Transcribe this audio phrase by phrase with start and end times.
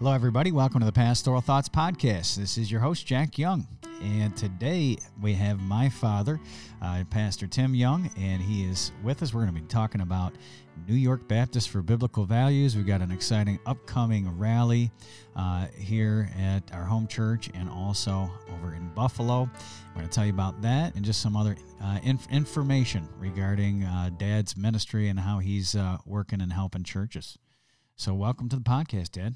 [0.00, 0.50] Hello, everybody.
[0.50, 2.36] Welcome to the Pastoral Thoughts Podcast.
[2.36, 3.68] This is your host, Jack Young.
[4.02, 6.40] And today we have my father,
[6.80, 9.34] uh, Pastor Tim Young, and he is with us.
[9.34, 10.32] We're going to be talking about
[10.88, 12.76] New York Baptist for Biblical Values.
[12.76, 14.90] We've got an exciting upcoming rally
[15.36, 19.50] uh, here at our home church and also over in Buffalo.
[19.88, 23.84] We're going to tell you about that and just some other uh, inf- information regarding
[23.84, 27.36] uh, Dad's ministry and how he's uh, working and helping churches.
[27.96, 29.34] So, welcome to the podcast, Dad.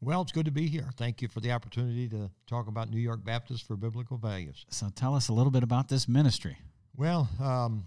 [0.00, 0.88] Well, it's good to be here.
[0.96, 4.66] Thank you for the opportunity to talk about New York Baptist for Biblical Values.
[4.68, 6.58] So, tell us a little bit about this ministry.
[6.96, 7.84] Well, um,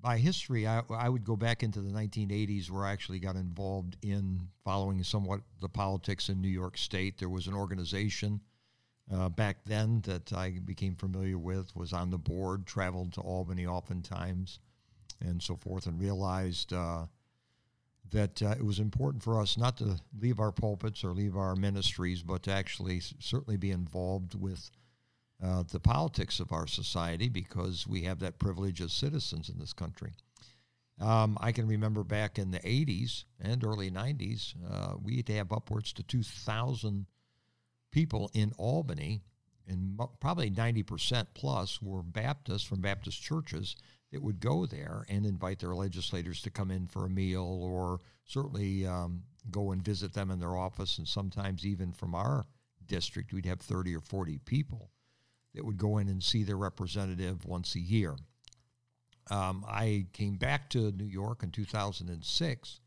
[0.00, 3.96] by history, I, I, would go back into the 1980s where I actually got involved
[4.02, 7.18] in following somewhat the politics in New York State.
[7.18, 8.40] There was an organization
[9.12, 13.66] uh, back then that I became familiar with, was on the board, traveled to Albany
[13.66, 14.58] oftentimes,
[15.20, 16.72] and so forth, and realized.
[16.72, 17.06] Uh,
[18.12, 21.56] that uh, it was important for us not to leave our pulpits or leave our
[21.56, 24.70] ministries, but to actually certainly be involved with
[25.42, 29.72] uh, the politics of our society because we have that privilege as citizens in this
[29.72, 30.12] country.
[30.98, 35.34] Um, I can remember back in the 80s and early 90s, uh, we had to
[35.34, 37.06] have upwards to 2,000
[37.90, 39.20] people in Albany,
[39.68, 43.76] and probably 90% plus were Baptists from Baptist churches
[44.12, 48.00] that would go there and invite their legislators to come in for a meal or
[48.24, 50.98] certainly um, go and visit them in their office.
[50.98, 52.46] And sometimes, even from our
[52.86, 54.90] district, we'd have 30 or 40 people
[55.54, 58.14] that would go in and see their representative once a year.
[59.30, 62.80] Um, I came back to New York in 2006.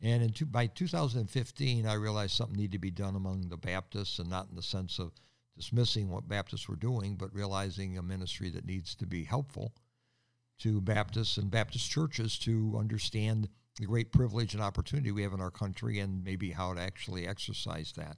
[0.00, 4.18] And in two, by 2015, I realized something needed to be done among the Baptists,
[4.20, 5.12] and not in the sense of
[5.56, 9.74] dismissing what Baptists were doing, but realizing a ministry that needs to be helpful
[10.58, 15.40] to Baptists and Baptist churches to understand the great privilege and opportunity we have in
[15.40, 18.16] our country and maybe how to actually exercise that.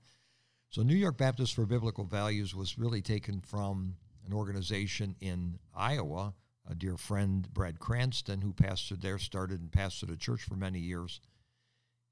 [0.71, 3.97] So, New York Baptist for Biblical Values was really taken from
[4.27, 6.35] an organization in Iowa.
[6.71, 10.79] A dear friend, Brad Cranston, who pastored there, started and pastored a church for many
[10.79, 11.21] years.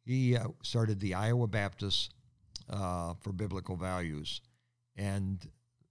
[0.05, 2.13] He uh, started the Iowa Baptist
[2.69, 4.41] uh, for Biblical Values.
[4.97, 5.47] And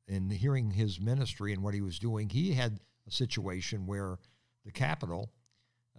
[0.07, 4.17] in hearing his ministry and what he was doing, he had a situation where
[4.65, 5.31] the Capitol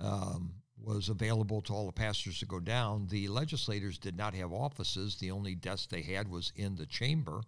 [0.00, 3.06] um, was available to all the pastors to go down.
[3.08, 5.16] The legislators did not have offices.
[5.16, 7.40] The only desk they had was in the chamber.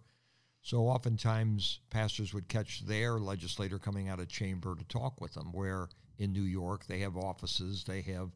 [0.61, 5.51] So oftentimes pastors would catch their legislator coming out of chamber to talk with them,
[5.51, 8.29] where in New York they have offices, they have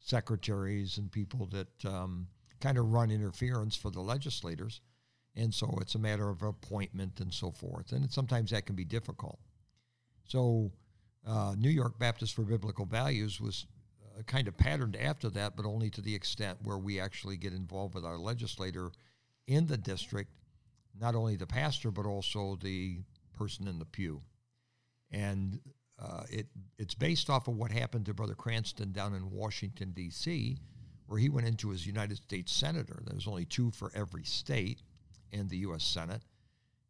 [0.00, 2.26] secretaries and people that um,
[2.60, 4.80] kind of run interference for the legislators.
[5.36, 7.92] And so it's a matter of appointment and so forth.
[7.92, 9.38] And sometimes that can be difficult.
[10.28, 10.70] So,
[11.26, 13.66] uh, New York Baptist for Biblical Values was
[14.16, 17.52] uh, kind of patterned after that, but only to the extent where we actually get
[17.52, 18.90] involved with our legislator
[19.46, 20.30] in the district,
[20.98, 23.00] not only the pastor, but also the
[23.34, 24.20] person in the pew.
[25.10, 25.60] And
[25.98, 26.46] uh, it,
[26.78, 30.58] it's based off of what happened to Brother Cranston down in Washington, D.C.,
[31.06, 33.02] where he went into as United States Senator.
[33.06, 34.82] There was only two for every state
[35.32, 35.84] in the U.S.
[35.84, 36.22] Senate.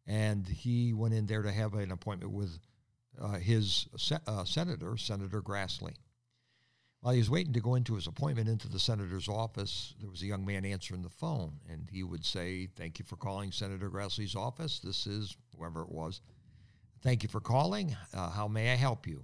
[0.05, 2.59] And he went in there to have an appointment with
[3.27, 5.93] his se- uh, senator, Senator Grassley.
[7.01, 10.21] While he was waiting to go into his appointment into the senator's office, there was
[10.21, 13.89] a young man answering the phone, and he would say, Thank you for calling Senator
[13.89, 14.79] Grassley's office.
[14.79, 16.21] This is whoever it was.
[17.01, 17.95] Thank you for calling.
[18.13, 19.23] Uh, how may I help you?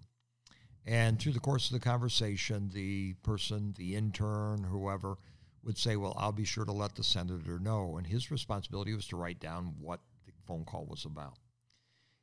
[0.86, 5.18] And through the course of the conversation, the person, the intern, whoever,
[5.64, 7.98] would say, Well, I'll be sure to let the senator know.
[7.98, 11.40] And his responsibility was to write down what the phone call was about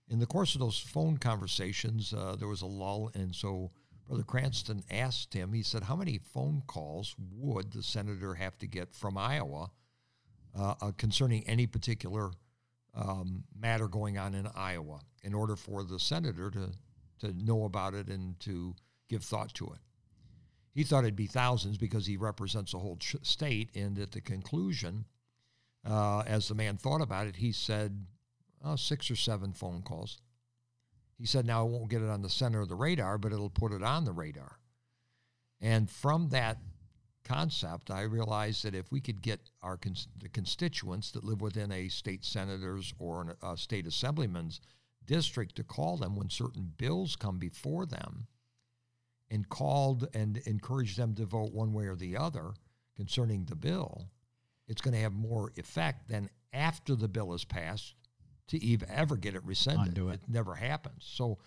[0.09, 3.71] in the course of those phone conversations, uh, there was a lull, and so
[4.07, 5.53] Brother Cranston asked him.
[5.53, 9.71] He said, "How many phone calls would the senator have to get from Iowa
[10.55, 12.31] uh, uh, concerning any particular
[12.95, 16.73] um, matter going on in Iowa in order for the senator to
[17.21, 18.75] to know about it and to
[19.09, 19.81] give thought to it?"
[20.75, 24.21] He thought it'd be thousands because he represents a whole ch- state, and at the
[24.21, 25.05] conclusion,
[25.85, 28.07] uh, as the man thought about it, he said
[28.65, 30.19] oh, six or seven phone calls.
[31.19, 33.51] He said, now I won't get it on the center of the radar, but it'll
[33.51, 34.59] put it on the radar.
[35.61, 36.59] And from that
[37.25, 41.71] concept, I realized that if we could get our cons- the constituents that live within
[41.71, 44.61] a state senator's or an, a state assemblyman's
[45.07, 48.27] district to call them when certain bills come before them
[49.31, 52.55] and called and encouraged them to vote one way or the other
[52.97, 54.09] concerning the bill,
[54.69, 57.95] it's going to have more effect than after the bill is passed
[58.49, 59.89] to even ever get it rescinded.
[59.89, 60.21] Undo it.
[60.23, 61.05] it never happens.
[61.07, 61.39] So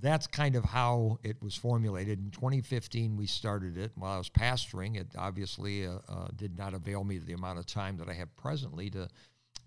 [0.00, 2.18] that's kind of how it was formulated.
[2.18, 4.96] In 2015, we started it while I was pastoring.
[4.96, 8.34] It obviously uh, uh, did not avail me the amount of time that I have
[8.36, 9.08] presently to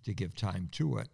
[0.04, 1.10] to give time to it.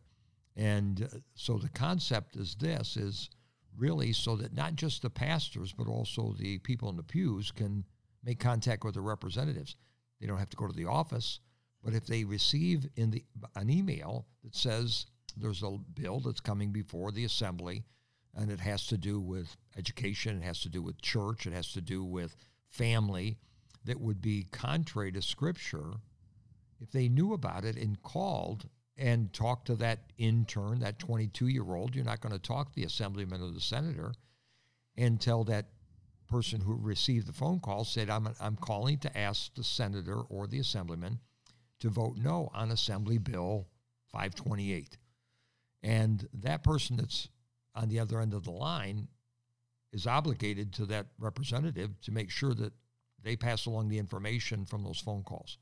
[0.56, 3.30] And uh, so the concept is this: is
[3.78, 7.86] really so that not just the pastors, but also the people in the pews can
[8.24, 9.76] make contact with the representatives.
[10.20, 11.40] They don't have to go to the office,
[11.84, 13.24] but if they receive in the
[13.56, 15.06] an email that says
[15.40, 17.84] there's a bill that's coming before the assembly
[18.36, 21.72] and it has to do with education, it has to do with church, it has
[21.74, 22.36] to do with
[22.70, 23.38] family
[23.86, 25.94] that would be contrary to scripture,
[26.80, 28.68] if they knew about it and called
[28.98, 32.76] and talked to that intern, that 22 year old, you're not going to talk to
[32.76, 34.14] the assemblyman or the senator
[34.96, 35.68] and tell that
[36.28, 40.46] person who received the phone call said, I'm, I'm calling to ask the senator or
[40.46, 41.20] the assemblyman
[41.80, 43.68] to vote no on Assembly Bill
[44.12, 44.98] 528.
[45.84, 47.30] And that person that's
[47.76, 49.08] on the other end of the line
[49.94, 52.74] is obligated to that representative to make sure that
[53.24, 55.58] they pass along the information from those phone calls.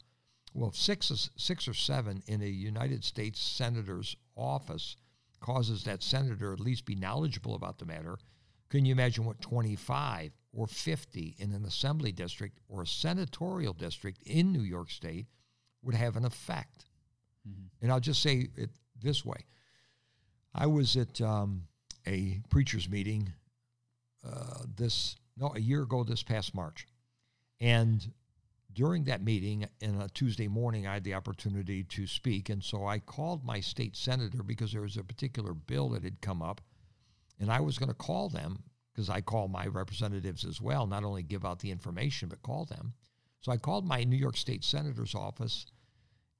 [0.53, 4.95] Well, if six, six or seven in a United States senator's office
[5.41, 8.17] causes that senator at least be knowledgeable about the matter,
[8.69, 14.21] can you imagine what 25 or 50 in an assembly district or a senatorial district
[14.23, 15.27] in New York State
[15.83, 16.85] would have an effect?
[17.47, 17.67] Mm-hmm.
[17.81, 18.69] And I'll just say it
[19.01, 19.45] this way
[20.57, 21.63] I was at um,
[22.07, 23.33] a preacher's meeting
[24.25, 26.87] uh, this no a year ago this past March,
[27.59, 28.13] and
[28.71, 32.85] during that meeting in a Tuesday morning, I had the opportunity to speak, and so
[32.85, 36.61] I called my state senator because there was a particular bill that had come up,
[37.37, 38.63] and I was going to call them
[38.93, 42.63] because I call my representatives as well, not only give out the information but call
[42.63, 42.93] them.
[43.41, 45.65] So I called my New York State senator's office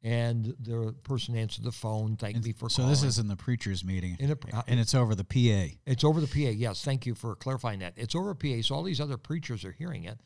[0.06, 2.70] and the person answered the phone, thanked and me for calling.
[2.70, 2.92] so calling.
[2.92, 5.74] this is in the preacher's meeting, a, uh, and it's over the PA.
[5.88, 6.52] It's over the PA.
[6.52, 7.94] Yes, thank you for clarifying that.
[7.98, 10.20] It's over PA, so all these other preachers are hearing it.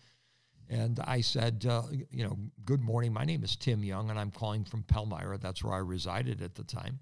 [0.69, 3.13] And I said, uh, you know, good morning.
[3.13, 5.37] My name is Tim Young, and I'm calling from Palmyra.
[5.37, 6.99] That's where I resided at the time.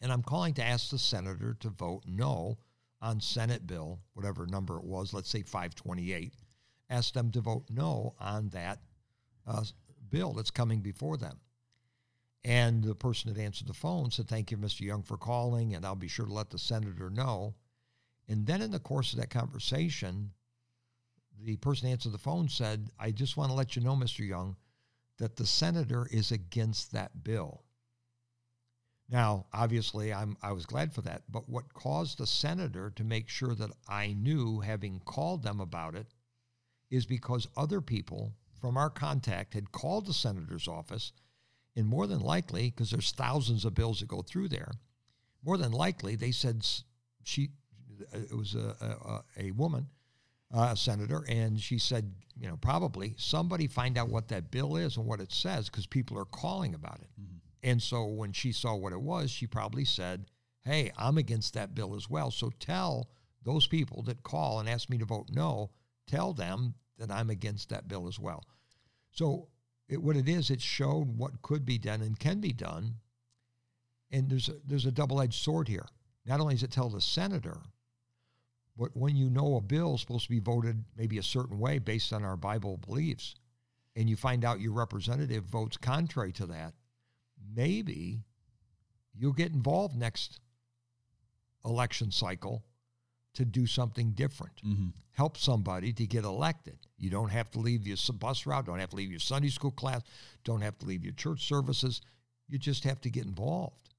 [0.00, 2.58] And I'm calling to ask the senator to vote no
[3.02, 6.34] on Senate bill, whatever number it was, let's say 528.
[6.88, 8.78] Ask them to vote no on that
[9.44, 9.64] uh,
[10.08, 11.40] bill that's coming before them.
[12.42, 14.80] And the person that answered the phone said, Thank you, Mr.
[14.80, 17.54] Young, for calling, and I'll be sure to let the senator know.
[18.28, 20.30] And then in the course of that conversation,
[21.42, 24.26] the person that answered the phone said, I just want to let you know, Mr.
[24.26, 24.56] Young,
[25.18, 27.64] that the senator is against that bill.
[29.10, 33.28] Now, obviously, I'm, I was glad for that, but what caused the senator to make
[33.28, 36.06] sure that I knew, having called them about it,
[36.90, 41.12] is because other people from our contact had called the senator's office
[41.76, 44.72] and more than likely, because there's thousands of bills that go through there,
[45.44, 46.66] more than likely they said
[47.22, 47.50] she,
[48.12, 48.74] it was a,
[49.38, 49.86] a, a woman,
[50.54, 54.76] uh, a senator, and she said, you know, probably somebody find out what that bill
[54.76, 57.10] is and what it says because people are calling about it.
[57.20, 57.36] Mm-hmm.
[57.62, 60.26] And so when she saw what it was, she probably said,
[60.62, 62.30] hey, I'm against that bill as well.
[62.30, 63.10] So tell
[63.44, 65.70] those people that call and ask me to vote no,
[66.06, 68.44] tell them that I'm against that bill as well.
[69.12, 69.48] So
[69.90, 72.94] it, what it is, it showed what could be done and can be done.
[74.12, 75.86] And there's a, there's a double-edged sword here.
[76.24, 77.58] Not only does it tell the senator,
[78.76, 81.78] but when you know a bill is supposed to be voted maybe a certain way
[81.78, 83.34] based on our Bible beliefs,
[83.96, 86.72] and you find out your representative votes contrary to that,
[87.54, 88.20] maybe
[89.12, 90.40] you'll get involved next
[91.64, 92.62] election cycle
[93.34, 94.56] to do something different.
[94.66, 94.88] Mm-hmm.
[95.12, 96.78] Help somebody to get elected.
[96.98, 99.70] You don't have to leave your bus route, don't have to leave your Sunday school
[99.70, 100.02] class,
[100.44, 102.00] don't have to leave your church services.
[102.48, 103.90] You just have to get involved.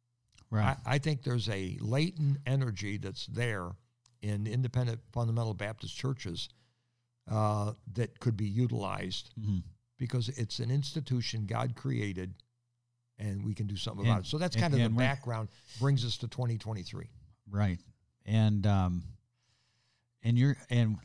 [0.49, 0.75] Right.
[0.85, 3.71] I, I think there's a latent energy that's there
[4.21, 6.49] in independent fundamental Baptist churches
[7.31, 9.59] uh, that could be utilized mm-hmm.
[9.97, 12.33] because it's an institution God created
[13.17, 14.27] and we can do something and, about it.
[14.27, 17.07] So that's kind and, of the background, brings us to 2023.
[17.49, 17.77] Right.
[18.25, 19.03] And um,
[20.23, 20.97] and you're and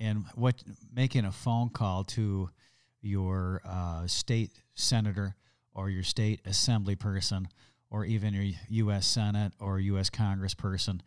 [0.00, 0.62] and what
[0.92, 2.50] making a phone call to
[3.00, 5.36] your uh, state senator
[5.74, 7.48] or your state assembly person
[7.90, 9.06] or even your U.S.
[9.06, 10.10] Senate or U.S.
[10.10, 11.02] Congress person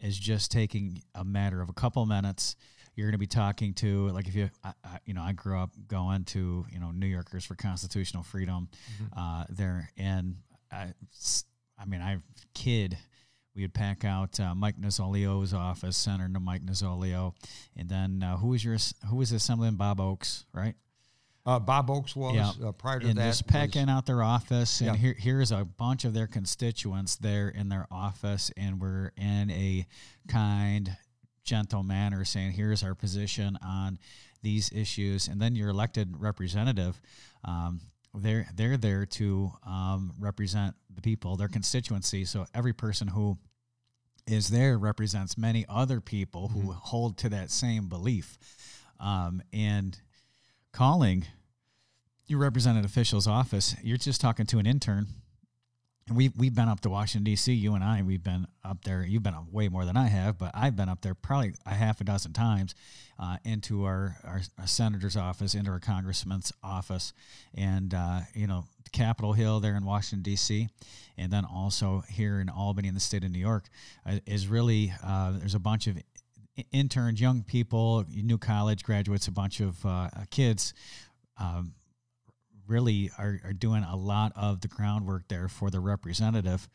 [0.00, 2.56] is just taking a matter of a couple minutes.
[2.96, 5.58] You're going to be talking to like if you I, I, you know I grew
[5.58, 9.18] up going to you know New Yorkers for Constitutional Freedom mm-hmm.
[9.18, 10.36] uh, there and
[10.70, 10.92] I,
[11.78, 12.18] I mean I
[12.54, 12.98] kid
[13.54, 17.34] we would pack out uh, Mike Nozzolio's office, Senator Mike Nozzolio,
[17.76, 18.76] and then uh, who was your
[19.08, 20.74] who was Assemblyman Bob Oaks, right?
[21.44, 22.68] Uh, Bob Oaks was yeah.
[22.68, 23.26] uh, prior to and that.
[23.26, 24.96] Just packing out their office, and yeah.
[24.96, 29.86] here here's a bunch of their constituents there in their office, and we're in a
[30.28, 30.96] kind,
[31.44, 33.98] gentle manner, saying, "Here's our position on
[34.42, 37.00] these issues," and then your elected representative.
[37.44, 37.80] Um,
[38.14, 42.24] they're they're there to um, represent the people, their constituency.
[42.24, 43.38] So every person who
[44.26, 46.70] is there represents many other people who mm-hmm.
[46.72, 48.38] hold to that same belief.
[49.00, 49.98] Um, and
[50.72, 51.26] calling
[52.26, 55.06] your represented official's office, you're just talking to an intern
[56.08, 57.52] and we've we've been up to Washington D.C.
[57.52, 59.04] You and I, we've been up there.
[59.04, 61.74] You've been up way more than I have, but I've been up there probably a
[61.74, 62.74] half a dozen times
[63.18, 67.12] uh, into our, our, our, senator's office, into our congressman's office,
[67.54, 70.68] and uh, you know Capitol Hill there in Washington D.C.,
[71.16, 73.68] and then also here in Albany in the state of New York
[74.04, 75.98] uh, is really uh, there's a bunch of
[76.72, 80.74] interns, young people, new college graduates, a bunch of uh, kids.
[81.38, 81.74] Um,
[82.72, 86.68] really are, are doing a lot of the groundwork there for the representative.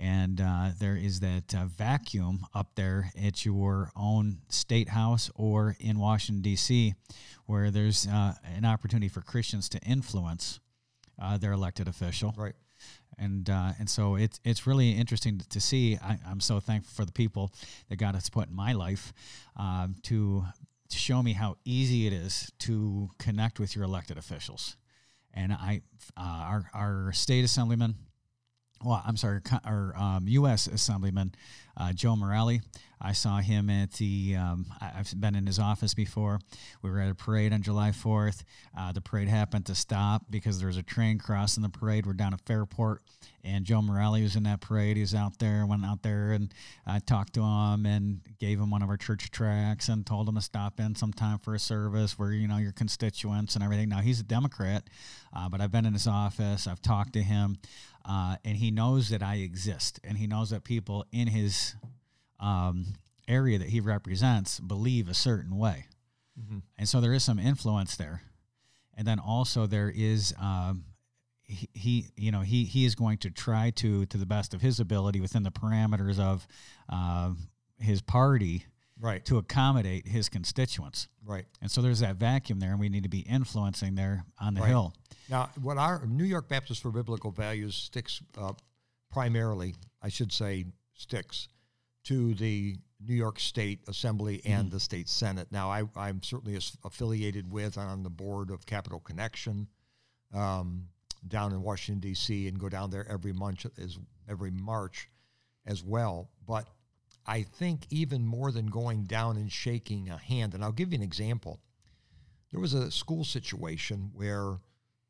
[0.00, 5.76] And uh, there is that uh, vacuum up there at your own state house or
[5.78, 6.94] in Washington, D.C.,
[7.46, 10.58] where there's uh, an opportunity for Christians to influence
[11.20, 12.34] uh, their elected official.
[12.36, 12.54] Right.
[13.18, 15.98] And uh, and so it's it's really interesting to see.
[16.02, 17.52] I, am so thankful for the people
[17.90, 19.12] that God has put in my life
[19.54, 20.46] um, to
[20.88, 24.76] to show me how easy it is to connect with your elected officials
[25.34, 25.82] and I,
[26.16, 27.94] uh, our our state assemblyman,
[28.84, 30.66] well, I'm sorry, our um, U.S.
[30.66, 31.34] assemblyman,
[31.76, 32.58] uh, Joe Morelle.
[33.04, 34.36] I saw him at the.
[34.36, 36.38] Um, I've been in his office before.
[36.82, 38.44] We were at a parade on July 4th.
[38.78, 42.06] Uh, the parade happened to stop because there was a train crossing the parade.
[42.06, 43.02] We're down at Fairport,
[43.42, 44.96] and Joe Morelle was in that parade.
[44.96, 46.54] He was out there, went out there, and
[46.86, 50.36] I talked to him and gave him one of our church tracts and told him
[50.36, 53.88] to stop in sometime for a service where you know your constituents and everything.
[53.88, 54.88] Now he's a Democrat,
[55.34, 56.68] uh, but I've been in his office.
[56.68, 57.58] I've talked to him.
[58.04, 61.76] Uh, and he knows that I exist, and he knows that people in his
[62.42, 62.86] um,
[63.26, 65.86] area that he represents believe a certain way,
[66.38, 66.58] mm-hmm.
[66.76, 68.22] and so there is some influence there.
[68.94, 70.84] And then also there is um,
[71.52, 74.60] he, he, you know he he is going to try to to the best of
[74.60, 76.46] his ability within the parameters of
[76.88, 77.30] uh,
[77.78, 78.64] his party
[79.00, 83.02] right to accommodate his constituents right and so there's that vacuum there and we need
[83.02, 84.68] to be influencing there on the right.
[84.68, 84.94] hill
[85.28, 88.52] now what our new york baptist for biblical values sticks uh,
[89.10, 91.48] primarily i should say sticks
[92.04, 94.74] to the new york state assembly and mm-hmm.
[94.74, 99.68] the state senate now I, i'm certainly affiliated with on the board of capital connection
[100.34, 100.88] um,
[101.26, 105.08] down in washington d.c and go down there every month as every march
[105.66, 106.66] as well but
[107.26, 110.96] I think even more than going down and shaking a hand, and I'll give you
[110.96, 111.60] an example.
[112.50, 114.58] There was a school situation where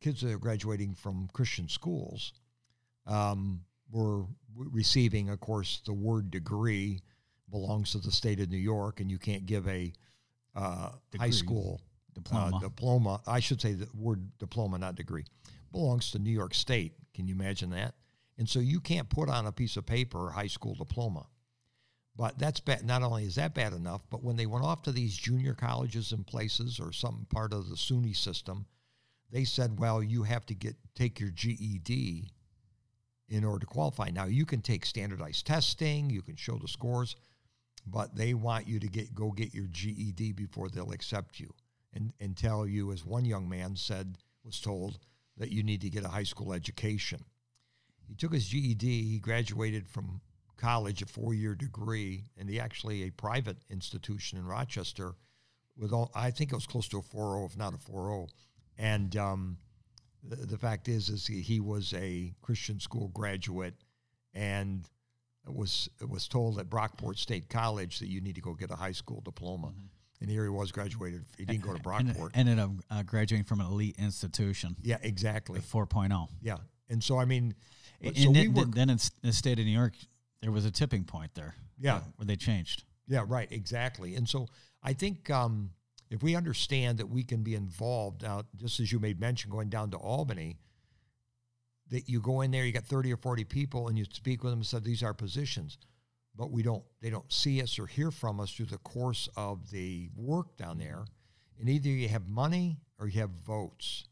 [0.01, 2.33] kids that are graduating from Christian schools
[3.07, 4.25] um, were
[4.57, 7.03] receiving, of course, the word degree
[7.51, 9.93] belongs to the state of New York, and you can't give a
[10.55, 12.57] uh, high school uh, diploma.
[12.57, 13.21] Uh, diploma.
[13.27, 15.25] I should say the word diploma, not degree,
[15.71, 16.95] belongs to New York State.
[17.15, 17.95] Can you imagine that?
[18.39, 21.27] And so you can't put on a piece of paper a high school diploma.
[22.17, 22.85] But that's bad.
[22.85, 26.13] Not only is that bad enough, but when they went off to these junior colleges
[26.13, 28.67] and places or some part of the SUNY system,
[29.31, 32.31] they said, "Well, you have to get take your GED
[33.29, 37.17] in order to qualify." Now you can take standardized testing, you can show the scores,
[37.87, 41.53] but they want you to get go get your GED before they'll accept you
[41.93, 44.99] and and tell you, as one young man said, was told
[45.37, 47.25] that you need to get a high school education.
[48.07, 49.03] He took his GED.
[49.03, 50.21] He graduated from
[50.57, 55.15] college, a four year degree, and he actually a private institution in Rochester
[55.77, 58.29] with all, I think it was close to a 4.0, if not a 4.0.
[58.79, 59.59] And um,
[60.23, 63.75] the, the, fact is, is he, he, was a Christian school graduate
[64.35, 64.89] and
[65.47, 68.93] was was told at Brockport State College that you need to go get a high
[68.93, 69.69] school diploma.
[69.69, 69.87] Mm-hmm.
[70.21, 71.25] And here he was graduated.
[71.37, 72.31] He didn't go to Brockport.
[72.35, 74.77] And ended up uh, graduating from an elite institution.
[74.81, 75.59] Yeah, exactly.
[75.59, 76.29] 4.0.
[76.41, 76.59] Yeah.
[76.89, 77.57] And so, I mean,
[78.01, 79.95] and so then, we were, then in the state of New York,
[80.41, 81.57] there was a tipping point there.
[81.77, 82.03] Yeah.
[82.17, 82.85] Where they changed.
[83.09, 84.15] Yeah, right, exactly.
[84.15, 84.47] And so
[84.83, 85.71] I think um,
[86.13, 89.69] if we understand that we can be involved now, just as you made mention, going
[89.69, 90.59] down to Albany,
[91.91, 94.53] that you go in there, you got 30 or 40 people, and you speak with
[94.53, 95.79] them and say, these are positions.
[96.35, 99.71] But we don't, they don't see us or hear from us through the course of
[99.71, 101.05] the work down there.
[101.59, 104.05] And either you have money or you have votes.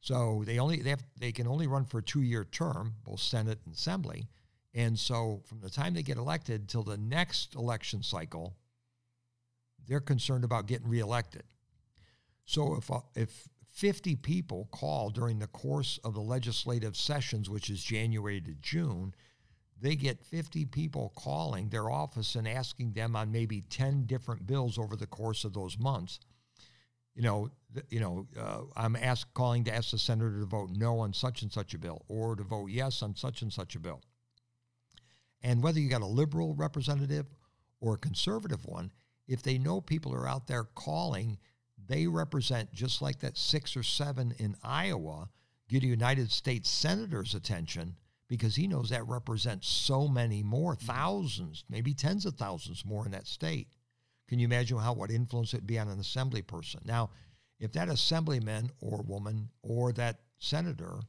[0.00, 3.20] So they only they have they can only run for a two year term, both
[3.20, 4.28] Senate and Assembly.
[4.74, 8.54] And so from the time they get elected till the next election cycle,
[9.86, 11.44] they're concerned about getting reelected.
[12.44, 17.70] So if, uh, if 50 people call during the course of the legislative sessions, which
[17.70, 19.14] is January to June,
[19.80, 24.78] they get 50 people calling their office and asking them on maybe 10 different bills
[24.78, 26.20] over the course of those months.
[27.14, 27.50] You know,
[27.90, 31.42] you know, uh, I'm asked calling to ask the senator to vote no on such
[31.42, 34.00] and such a bill, or to vote yes on such and such a bill.
[35.42, 37.26] And whether you got a liberal representative
[37.80, 38.90] or a conservative one,
[39.26, 41.38] if they know people are out there calling,
[41.86, 45.28] they represent just like that six or seven in Iowa
[45.68, 47.96] get a United States senator's attention
[48.28, 50.86] because he knows that represents so many more mm-hmm.
[50.86, 53.68] thousands, maybe tens of thousands more in that state.
[54.28, 56.80] Can you imagine how what influence it'd be on an assembly person?
[56.84, 57.10] Now,
[57.60, 61.00] if that assemblyman or woman or that senator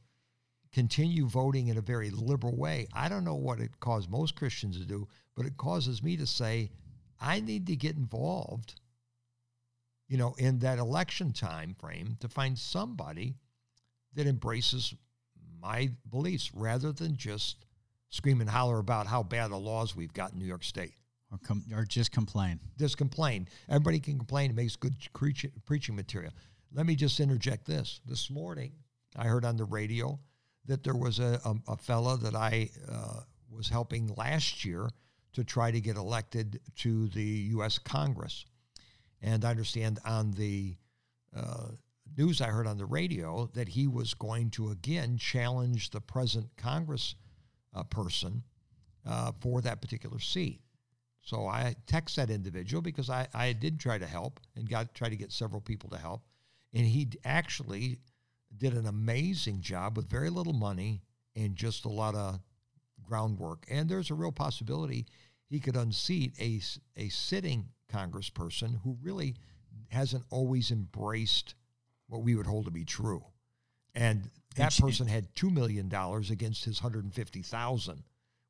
[0.72, 4.78] continue voting in a very liberal way, I don't know what it caused most Christians
[4.78, 6.70] to do, but it causes me to say,
[7.20, 8.74] I need to get involved,
[10.08, 13.36] you know, in that election time frame to find somebody
[14.14, 14.94] that embraces
[15.60, 17.64] my beliefs rather than just
[18.08, 20.94] scream and holler about how bad the laws we've got in New York State.
[21.32, 22.60] Or, com- or just complain.
[22.78, 23.48] Just complain.
[23.68, 24.50] Everybody can complain.
[24.50, 26.32] It makes good preach- preaching material.
[26.72, 28.00] Let me just interject this.
[28.06, 28.72] This morning,
[29.16, 30.20] I heard on the radio
[30.66, 33.20] that there was a, a, a fella that I uh,
[33.50, 34.88] was helping last year
[35.36, 37.78] to try to get elected to the U.S.
[37.78, 38.46] Congress.
[39.20, 40.76] And I understand on the
[41.36, 41.68] uh,
[42.16, 46.48] news I heard on the radio that he was going to again challenge the present
[46.56, 47.16] Congress
[47.74, 48.44] uh, person
[49.06, 50.60] uh, for that particular seat.
[51.20, 55.10] So I text that individual because I, I did try to help and got try
[55.10, 56.22] to get several people to help.
[56.72, 57.98] And he actually
[58.56, 61.02] did an amazing job with very little money
[61.34, 62.40] and just a lot of
[63.02, 63.66] groundwork.
[63.68, 65.06] And there's a real possibility
[65.48, 66.60] he could unseat a,
[66.96, 69.36] a sitting congressperson who really
[69.88, 71.54] hasn't always embraced
[72.08, 73.24] what we would hold to be true.
[73.94, 75.86] And that person had $2 million
[76.30, 78.02] against his 150000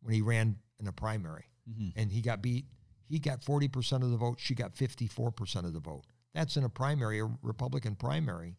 [0.03, 1.45] when he ran in a primary.
[1.71, 1.99] Mm-hmm.
[1.99, 2.67] And he got beat.
[3.09, 4.39] He got 40% of the vote.
[4.41, 6.05] She got 54% of the vote.
[6.35, 8.57] That's in a primary, a Republican primary.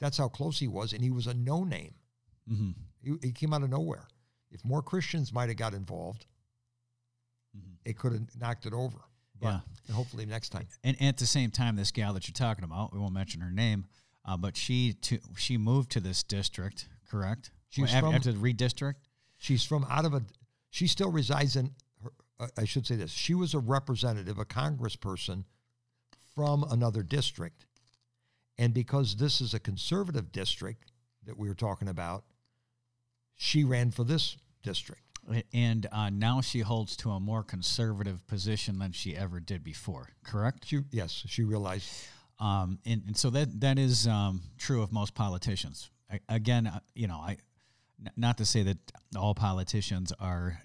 [0.00, 0.92] That's how close he was.
[0.92, 1.94] And he was a no name.
[2.50, 2.70] Mm-hmm.
[3.02, 4.06] He, he, came out of nowhere.
[4.50, 6.26] If more Christians might have got involved,
[7.56, 7.74] mm-hmm.
[7.84, 8.98] it could have knocked it over.
[9.40, 9.94] But yeah.
[9.94, 10.66] hopefully next time.
[10.82, 13.40] And, and, at the same time, this gal that you're talking about, we won't mention
[13.40, 13.86] her name,
[14.24, 17.50] uh, but she to, she moved to this district, correct?
[17.68, 18.96] She's well, from, after the redistrict.
[19.36, 20.22] She's from out of a.
[20.70, 21.70] She still resides in.
[22.02, 23.12] Her, uh, I should say this.
[23.12, 25.44] She was a representative, a congressperson
[26.34, 27.66] from another district,
[28.58, 30.90] and because this is a conservative district
[31.26, 32.24] that we were talking about,
[33.36, 35.02] she ran for this district.
[35.52, 40.10] And uh, now she holds to a more conservative position than she ever did before.
[40.24, 40.66] Correct?
[40.66, 41.88] She, yes, she realized.
[42.40, 45.90] Um, and, and so that that is um, true of most politicians.
[46.10, 47.36] I, again, uh, you know, I
[48.00, 48.78] n- not to say that
[49.16, 50.62] all politicians are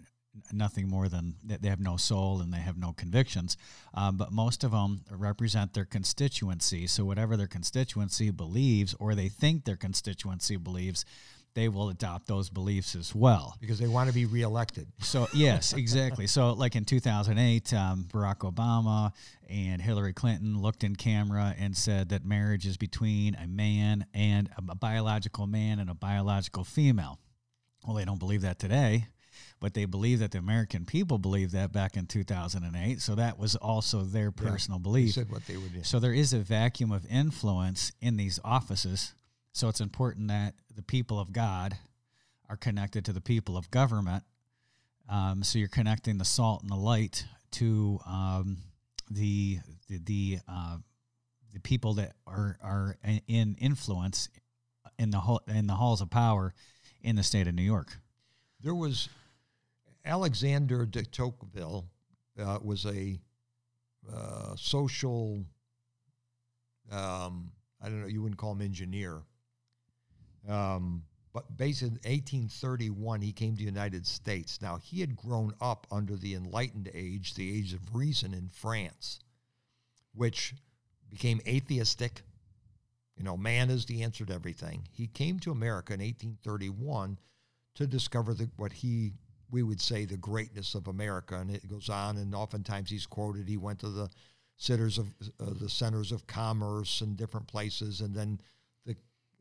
[0.52, 3.56] nothing more than they have no soul and they have no convictions,
[3.94, 6.88] um, but most of them represent their constituency.
[6.88, 11.06] So whatever their constituency believes or they think their constituency believes,
[11.56, 14.88] they will adopt those beliefs as well because they want to be reelected.
[15.00, 16.28] So yes, exactly.
[16.28, 19.12] so like in 2008, um, Barack Obama
[19.50, 24.50] and Hillary Clinton looked in camera and said that marriage is between a man and
[24.58, 27.20] a, biological man and a biological female.
[27.86, 29.08] Well, they don't believe that today,
[29.60, 33.02] but they believe that the American people believed that back in 2008.
[33.02, 35.14] So that was also their personal yeah, belief.
[35.14, 35.84] said what they would do.
[35.84, 39.14] So there is a vacuum of influence in these offices
[39.54, 41.78] so it's important that the people of God
[42.50, 44.24] are connected to the people of government.
[45.08, 48.58] Um, so you're connecting the salt and the light to um,
[49.12, 50.78] the the the, uh,
[51.54, 54.28] the people that are are in influence
[54.98, 56.54] in the hall, in the halls of power
[57.02, 57.98] in the state of New York.
[58.60, 59.08] There was
[60.04, 61.86] Alexander de Tocqueville
[62.40, 63.20] uh, was a
[64.12, 65.46] uh, social.
[66.92, 68.08] Um, I don't know.
[68.08, 69.22] You wouldn't call him engineer
[70.48, 71.04] um,
[71.34, 74.62] but based in 1831, he came to the United States.
[74.62, 79.20] Now, he had grown up under the Enlightened Age, the Age of Reason in France,
[80.14, 80.54] which
[81.10, 82.22] became atheistic.
[83.18, 84.88] You know, man is the answer to everything.
[84.92, 87.18] He came to America in 1831
[87.76, 89.14] to discover the, what he
[89.54, 92.18] we would say the greatness of America, and it goes on.
[92.18, 93.48] And oftentimes he's quoted.
[93.48, 94.10] He went to the
[94.58, 98.40] sitters of uh, the centers of commerce and different places, and then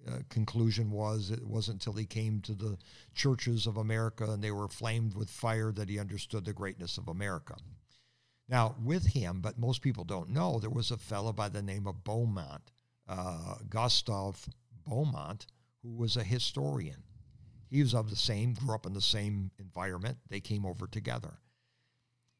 [0.08, 2.76] uh, conclusion was it wasn't until he came to the
[3.14, 7.08] churches of America and they were flamed with fire that he understood the greatness of
[7.08, 7.56] America.
[8.48, 11.86] Now, with him, but most people don't know, there was a fellow by the name
[11.86, 12.70] of Beaumont,
[13.08, 14.50] uh, Gustave
[14.86, 15.46] Beaumont,
[15.82, 17.02] who was a historian.
[17.70, 20.18] He was of the same, grew up in the same environment.
[20.28, 21.38] They came over together.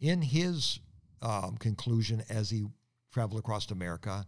[0.01, 0.81] In his
[1.23, 2.65] um, conclusion, as he
[3.13, 4.27] traveled across America,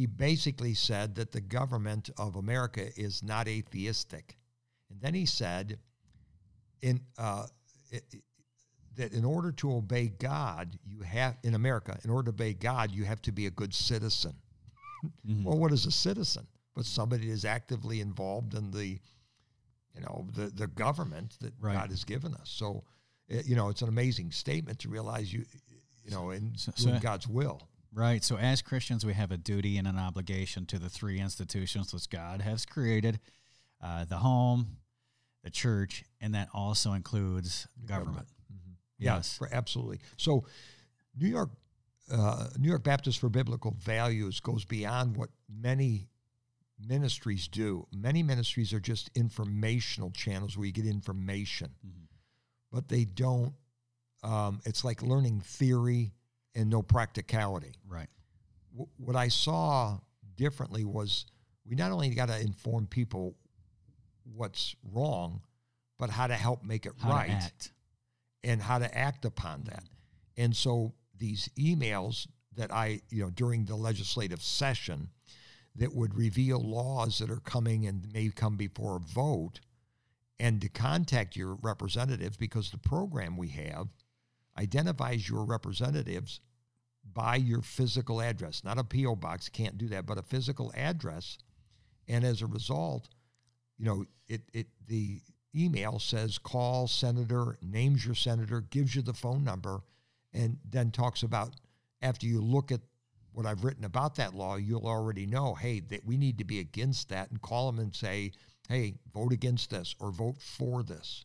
[0.00, 4.38] he basically said that the government of America is not atheistic.
[4.88, 5.78] And then he said,
[6.80, 7.44] in uh,
[7.90, 8.02] it,
[8.96, 12.92] that in order to obey God, you have in America, in order to obey God,
[12.92, 14.32] you have to be a good citizen.
[15.28, 15.44] Mm-hmm.
[15.44, 16.46] well, what is a citizen?
[16.74, 18.98] But somebody is actively involved in the,
[19.94, 21.74] you know, the the government that right.
[21.74, 22.48] God has given us.
[22.48, 22.84] So,
[23.28, 25.44] it, you know, it's an amazing statement to realize you,
[26.02, 27.60] you know, in so, so, God's will.
[27.92, 28.22] Right.
[28.22, 32.08] So, as Christians, we have a duty and an obligation to the three institutions that
[32.08, 33.18] God has created:
[33.82, 34.76] uh, the home,
[35.42, 38.06] the church, and that also includes government.
[38.06, 38.28] government.
[38.52, 38.72] Mm-hmm.
[38.98, 39.98] Yes, yeah, absolutely.
[40.16, 40.44] So,
[41.18, 41.50] New York,
[42.12, 46.08] uh, New York Baptist for Biblical Values goes beyond what many
[46.78, 47.86] ministries do.
[47.92, 52.04] Many ministries are just informational channels where you get information, mm-hmm.
[52.72, 53.54] but they don't.
[54.22, 56.12] Um, it's like learning theory
[56.54, 57.72] and no practicality.
[57.88, 58.08] Right.
[58.72, 59.98] W- what I saw
[60.36, 61.26] differently was
[61.66, 63.36] we not only got to inform people
[64.34, 65.42] what's wrong,
[65.98, 67.70] but how to help make it how right
[68.42, 69.84] and how to act upon that.
[70.36, 75.08] And so these emails that I, you know, during the legislative session
[75.76, 79.60] that would reveal laws that are coming and may come before a vote
[80.38, 83.88] and to contact your representatives because the program we have
[84.60, 86.40] identifies your representatives
[87.12, 89.16] by your physical address, not a P.O.
[89.16, 91.38] box, can't do that, but a physical address.
[92.06, 93.08] And as a result,
[93.78, 95.20] you know, it, it the
[95.56, 99.80] email says call senator, names your senator, gives you the phone number,
[100.32, 101.54] and then talks about
[102.02, 102.80] after you look at
[103.32, 106.58] what I've written about that law, you'll already know, hey, that we need to be
[106.58, 108.32] against that and call them and say,
[108.68, 111.24] hey, vote against this or vote for this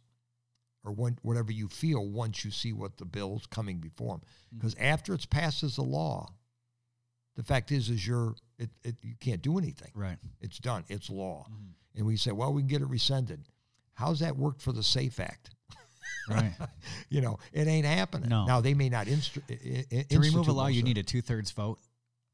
[0.85, 4.21] or when, whatever you feel once you see what the bill's coming before them.
[4.55, 4.85] Because mm-hmm.
[4.85, 6.31] after it's passes the law,
[7.35, 9.91] the fact is, is you're, it, it, you can't do anything.
[9.93, 10.17] Right.
[10.39, 10.85] It's done.
[10.87, 11.47] It's law.
[11.51, 13.41] Mm-hmm and we say, well, we can get it rescinded.
[13.93, 15.49] How's that work for the SAFE Act?
[16.27, 16.53] Right.
[17.09, 18.29] you know, it ain't happening.
[18.29, 18.45] No.
[18.45, 19.45] Now they may not instru-
[20.09, 20.65] to remove a law.
[20.65, 21.77] You need a two thirds vote.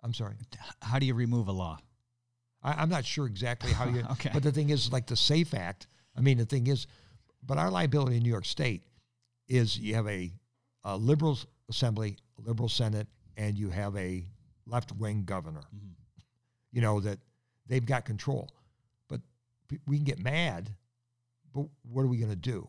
[0.02, 0.36] I'm sorry.
[0.82, 1.78] How do you remove a law?
[2.64, 4.06] I, am not sure exactly how you.
[4.12, 4.30] okay.
[4.34, 5.88] But the thing is, like the SAFE Act.
[6.16, 6.88] I mean, the thing is,
[7.46, 8.84] but our liability in New York State
[9.48, 10.32] is you have a,
[10.84, 11.38] a liberal
[11.70, 14.24] assembly, a liberal senate, and you have a
[14.66, 15.64] left wing governor.
[15.76, 15.92] Mm-hmm.
[16.72, 17.20] You know that
[17.68, 18.50] they've got control
[19.72, 20.70] but we can get mad,
[21.54, 22.68] but what are we going to do?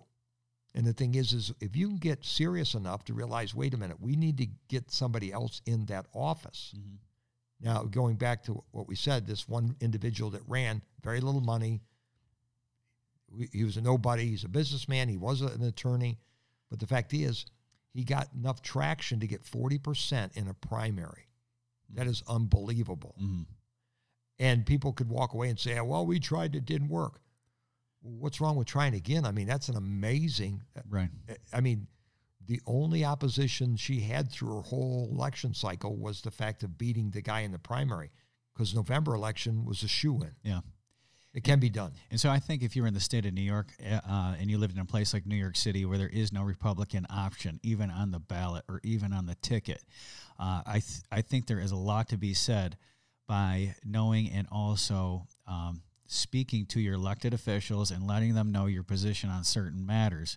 [0.74, 3.76] And the thing is, is if you can get serious enough to realize, wait a
[3.76, 6.74] minute, we need to get somebody else in that office.
[6.76, 6.96] Mm-hmm.
[7.60, 11.80] Now, going back to what we said, this one individual that ran very little money.
[13.52, 14.26] He was a nobody.
[14.26, 15.08] He's a businessman.
[15.08, 16.18] He was an attorney.
[16.70, 17.46] But the fact is,
[17.92, 21.28] he got enough traction to get 40% in a primary.
[21.94, 23.14] That is unbelievable.
[23.20, 23.42] Mm-hmm
[24.38, 27.20] and people could walk away and say, "Well, we tried; it didn't work."
[28.04, 29.24] what's wrong with trying again?
[29.24, 30.62] I mean, that's an amazing.
[30.88, 31.08] Right.
[31.52, 31.86] I mean,
[32.44, 37.10] the only opposition she had through her whole election cycle was the fact of beating
[37.10, 38.10] the guy in the primary,
[38.52, 40.32] because November election was a shoe in.
[40.42, 40.60] Yeah.
[41.34, 41.92] It can be done.
[42.10, 44.50] And so I think if you're in the state of New York uh, uh, and
[44.50, 47.58] you lived in a place like New York City where there is no Republican option,
[47.62, 49.82] even on the ballot or even on the ticket,
[50.38, 52.76] uh, I, th- I think there is a lot to be said
[53.26, 58.82] by knowing and also um, speaking to your elected officials and letting them know your
[58.82, 60.36] position on certain matters.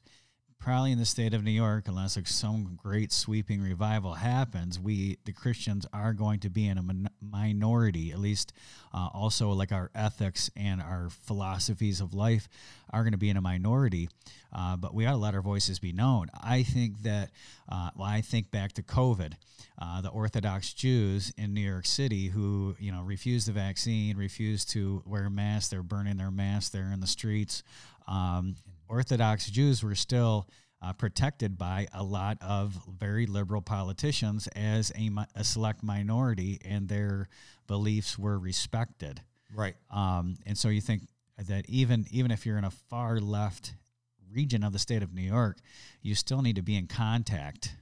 [0.60, 5.32] Probably in the state of New York, unless some great sweeping revival happens, we the
[5.32, 8.12] Christians are going to be in a min- minority.
[8.12, 8.52] At least,
[8.92, 12.50] uh, also like our ethics and our philosophies of life
[12.92, 14.10] are going to be in a minority.
[14.52, 16.30] Uh, but we ought to let our voices be known.
[16.42, 17.30] I think that.
[17.70, 19.34] Uh, well, I think back to COVID
[19.78, 24.70] uh, the Orthodox Jews in New York City who you know refused the vaccine, refused
[24.72, 25.70] to wear masks.
[25.70, 27.64] They're burning their masks there in the streets.
[28.08, 28.56] Um,
[28.88, 30.48] Orthodox Jews were still
[30.82, 36.88] uh, protected by a lot of very liberal politicians as a, a select minority, and
[36.88, 37.28] their
[37.68, 39.22] beliefs were respected.
[39.54, 39.76] Right.
[39.90, 41.04] Um, and so you think
[41.48, 43.74] that even even if you're in a far left
[44.32, 45.58] region of the state of New York,
[46.02, 47.74] you still need to be in contact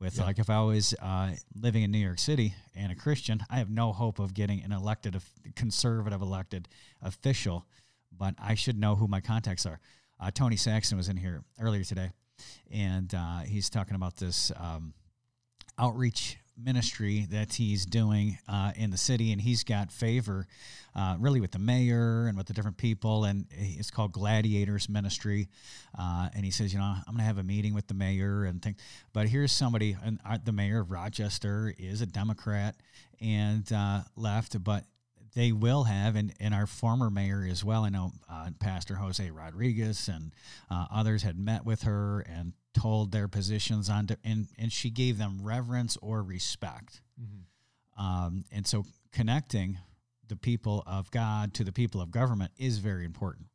[0.00, 0.24] with yeah.
[0.24, 3.70] like if I was uh, living in New York City and a Christian, I have
[3.70, 5.16] no hope of getting an elected
[5.54, 6.68] conservative elected
[7.00, 7.66] official,
[8.10, 9.78] but I should know who my contacts are.
[10.20, 12.10] Uh, Tony Saxton was in here earlier today,
[12.70, 14.94] and uh, he's talking about this um,
[15.78, 20.46] outreach ministry that he's doing uh, in the city, and he's got favor
[20.94, 25.48] uh, really with the mayor and with the different people, and it's called Gladiators Ministry.
[25.98, 28.44] Uh, and he says, you know, I'm going to have a meeting with the mayor
[28.44, 28.76] and think,
[29.12, 32.76] but here's somebody, and uh, the mayor of Rochester is a Democrat
[33.20, 34.84] and uh, left, but
[35.34, 37.84] they will have, and, and our former mayor as well.
[37.84, 40.32] I know uh, Pastor Jose Rodriguez and
[40.70, 44.90] uh, others had met with her and told their positions on, to, and and she
[44.90, 47.00] gave them reverence or respect.
[47.20, 48.04] Mm-hmm.
[48.04, 49.78] Um, and so connecting
[50.28, 53.46] the people of God to the people of government is very important.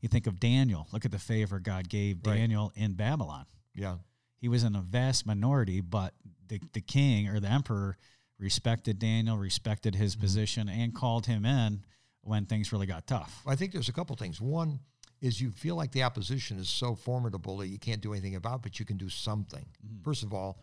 [0.00, 0.86] You think of Daniel.
[0.92, 2.36] Look at the favor God gave right.
[2.36, 3.46] Daniel in Babylon.
[3.74, 3.96] Yeah,
[4.40, 6.14] he was in a vast minority, but
[6.48, 7.96] the the king or the emperor
[8.38, 10.22] respected Daniel, respected his mm-hmm.
[10.22, 11.84] position, and called him in
[12.22, 13.42] when things really got tough.
[13.46, 14.40] I think there's a couple things.
[14.40, 14.80] One
[15.20, 18.62] is you feel like the opposition is so formidable that you can't do anything about,
[18.62, 19.64] but you can do something.
[19.84, 20.02] Mm-hmm.
[20.04, 20.60] First of all,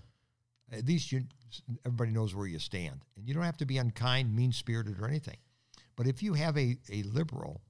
[0.72, 1.24] at least you
[1.86, 5.08] everybody knows where you stand, and you don't have to be unkind, mean spirited, or
[5.08, 5.38] anything.
[5.96, 7.62] But if you have a, a liberal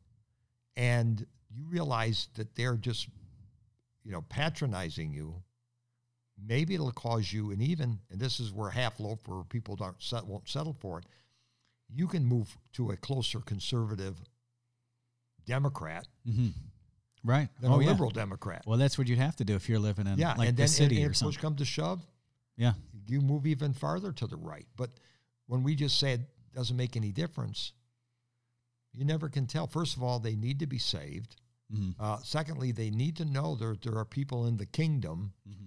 [0.76, 3.08] and you realize that they're just,
[4.04, 5.36] you know, patronizing you
[6.44, 9.96] maybe it'll cause you, and even, and this is where half loaf or people don't
[10.00, 11.06] set, won't settle for it,
[11.90, 14.16] you can move to a closer conservative
[15.46, 16.08] Democrat.
[16.28, 16.50] Mm-hmm.
[17.24, 17.50] Right.
[17.60, 18.22] Than oh, a liberal yeah.
[18.22, 18.64] Democrat.
[18.68, 20.66] Well, that's what you'd have to do if you're living in yeah, like and then,
[20.66, 21.36] the city and, and or something.
[21.36, 22.06] push come to shove,
[22.56, 22.74] yeah,
[23.08, 24.68] you move even farther to the right.
[24.76, 24.92] But
[25.48, 26.22] when we just say it
[26.54, 27.74] doesn't make any difference,
[28.94, 29.66] you never can tell.
[29.66, 31.36] First of all, they need to be saved.
[31.74, 32.00] Mm-hmm.
[32.00, 35.66] Uh, secondly, they need to know there there are people in the kingdom mm-hmm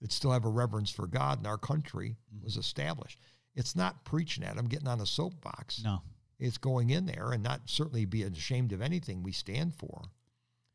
[0.00, 2.44] that still have a reverence for God in our country mm-hmm.
[2.44, 3.18] was established.
[3.54, 5.82] It's not preaching at them, getting on a soapbox.
[5.82, 6.02] No.
[6.38, 10.04] It's going in there and not certainly being ashamed of anything we stand for.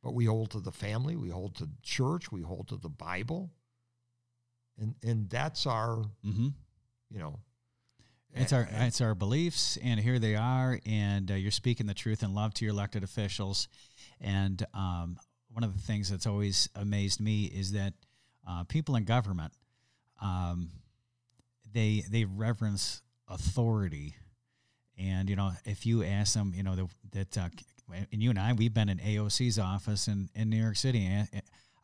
[0.04, 3.50] But we hold to the family, we hold to church, we hold to the Bible.
[4.78, 6.50] And and that's our mm-hmm.
[7.10, 7.40] you know
[8.36, 10.80] it's our it's our beliefs, and here they are.
[10.86, 13.70] And uh, you're speaking the truth and love to your elected officials.
[14.20, 15.18] And um,
[15.52, 17.94] one of the things that's always amazed me is that
[18.48, 19.54] uh, people in government,
[20.22, 20.70] um,
[21.72, 24.16] they they reverence authority,
[24.98, 27.50] and you know if you ask them, you know the, that uh,
[28.12, 31.08] and you and I we've been in AOC's office in in New York City.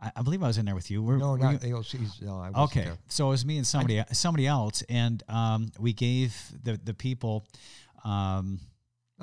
[0.02, 1.04] I, I believe I was in there with you.
[1.04, 2.22] Were, no, not you, AOC's.
[2.22, 2.86] No, I okay.
[2.86, 2.98] There.
[3.08, 6.94] So it was me and somebody I, somebody else, and um, we gave the the
[6.94, 7.46] people.
[8.04, 8.60] Um,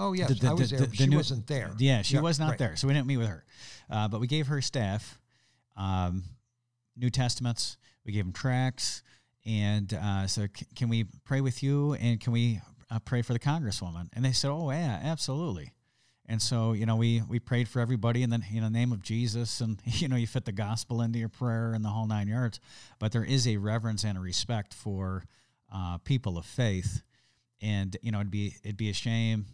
[0.00, 0.78] Oh yes, the, the, I was there.
[0.78, 1.72] The, she new, wasn't there.
[1.76, 2.58] Yeah, she was not right.
[2.58, 3.44] there, so we didn't meet with her.
[3.90, 5.18] Uh, but we gave her staff
[5.76, 6.22] um,
[6.98, 7.76] New Testaments.
[8.04, 9.02] We gave them tracts.
[9.46, 11.94] And uh, so, c- can we pray with you?
[11.94, 14.08] And can we uh, pray for the Congresswoman?
[14.14, 15.72] And they said, Oh, yeah, absolutely.
[16.30, 19.02] And so, you know, we, we prayed for everybody in the you know, name of
[19.02, 22.28] Jesus, and you know, you fit the gospel into your prayer and the whole nine
[22.28, 22.60] yards.
[22.98, 25.24] But there is a reverence and a respect for
[25.74, 27.02] uh, people of faith,
[27.62, 29.46] and you know, it'd be it'd be a shame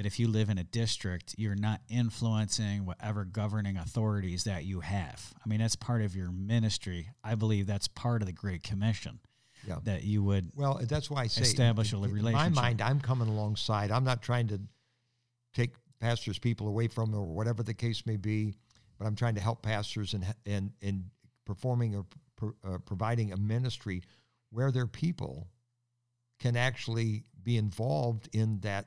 [0.00, 4.80] that if you live in a district, you're not influencing whatever governing authorities that you
[4.80, 5.34] have.
[5.44, 7.10] I mean, that's part of your ministry.
[7.22, 9.18] I believe that's part of the Great Commission.
[9.68, 9.74] Yeah.
[9.84, 12.28] That you would well, that's why I say establish a relationship.
[12.28, 13.90] In my mind, I'm coming alongside.
[13.90, 14.62] I'm not trying to
[15.52, 18.54] take pastors' people away from them or whatever the case may be,
[18.98, 21.10] but I'm trying to help pastors and and in
[21.44, 24.02] performing or pro, uh, providing a ministry
[24.48, 25.48] where their people
[26.38, 28.86] can actually be involved in that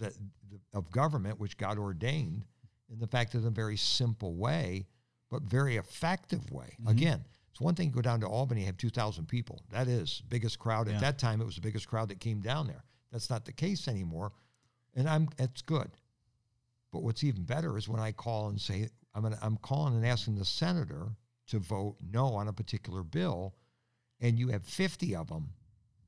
[0.00, 0.12] the,
[0.50, 2.44] the, of government, which God ordained,
[2.92, 4.86] in the fact of a very simple way,
[5.30, 6.76] but very effective way.
[6.80, 6.88] Mm-hmm.
[6.88, 9.62] Again, it's one thing to go down to Albany and have 2,000 people.
[9.70, 10.88] That is biggest crowd.
[10.88, 10.94] Yeah.
[10.94, 12.84] At that time, it was the biggest crowd that came down there.
[13.12, 14.32] That's not the case anymore.
[14.94, 15.90] And I'm that's good.
[16.92, 20.06] But what's even better is when I call and say, I'm, gonna, I'm calling and
[20.06, 21.08] asking the senator
[21.48, 23.54] to vote no on a particular bill,
[24.20, 25.50] and you have 50 of them.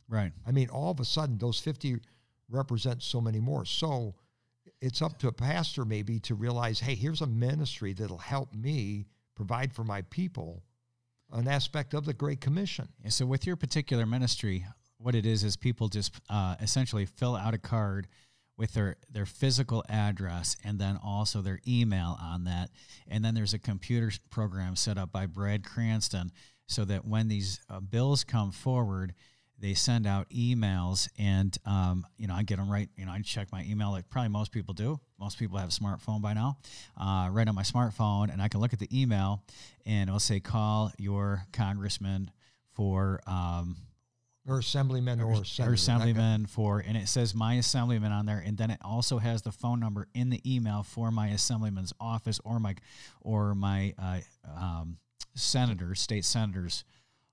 [0.08, 0.32] Right.
[0.46, 1.96] I mean, all of a sudden, those 50
[2.52, 3.64] represents so many more.
[3.64, 4.14] So
[4.80, 9.06] it's up to a pastor maybe to realize, hey, here's a ministry that'll help me
[9.34, 10.62] provide for my people
[11.32, 12.88] an aspect of the Great Commission.
[13.02, 14.66] Yeah, so with your particular ministry,
[14.98, 18.06] what it is is people just uh, essentially fill out a card
[18.58, 22.70] with their their physical address and then also their email on that
[23.08, 26.30] and then there's a computer program set up by Brad Cranston
[26.68, 29.14] so that when these uh, bills come forward
[29.62, 33.20] they send out emails and um, you know i get them right you know i
[33.20, 35.00] check my email like probably most people do.
[35.18, 36.58] Most people have a smartphone by now
[37.00, 39.42] uh, right on my smartphone and i can look at the email
[39.86, 42.30] and it'll say call your congressman
[42.72, 43.76] for um,
[44.48, 48.58] or assemblyman or, or, or assemblyman for and it says my assemblyman on there and
[48.58, 52.58] then it also has the phone number in the email for my assemblyman's office or
[52.58, 52.74] my
[53.20, 54.18] or my uh,
[54.58, 54.96] um,
[55.36, 56.82] senators state senators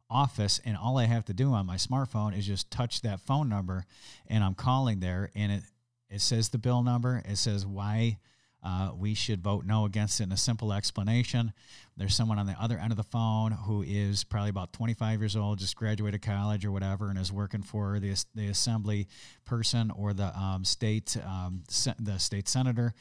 [0.10, 3.50] office and all I have to do on my smartphone is just touch that phone
[3.50, 3.86] number
[4.28, 5.64] and I'm calling there and it
[6.10, 8.18] it says the bill number, it says why
[8.64, 11.54] uh, we should vote no against it in a simple explanation.
[11.96, 15.36] There's someone on the other end of the phone who is probably about 25 years
[15.36, 19.08] old, just graduated college or whatever, and is working for the, the assembly
[19.46, 22.94] person or the um, state um, se- the state senator,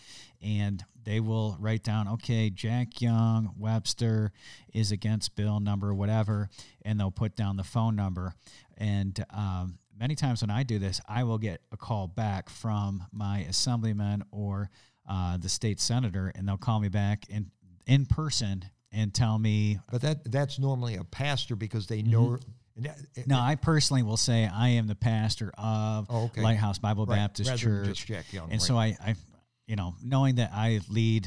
[0.42, 4.33] and they will write down, okay, Jack Young Webster
[4.73, 6.49] is against bill number whatever,
[6.83, 8.35] and they'll put down the phone number,
[8.77, 13.05] and um, many times when I do this, I will get a call back from
[13.12, 14.71] my assemblyman or
[15.09, 17.51] uh, the state senator, and they'll call me back in
[17.87, 19.79] in person and tell me.
[19.90, 22.38] But that that's normally a pastor because they know.
[22.38, 23.23] Mm-hmm.
[23.27, 26.42] No, I personally will say I am the pastor of oh, okay.
[26.42, 27.16] Lighthouse Bible right.
[27.16, 28.62] Baptist Rather Church, Young, and right.
[28.62, 29.16] so I, I,
[29.66, 31.27] you know, knowing that I lead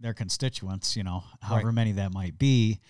[0.00, 1.74] their constituents, you know, however right.
[1.74, 2.80] many that might be,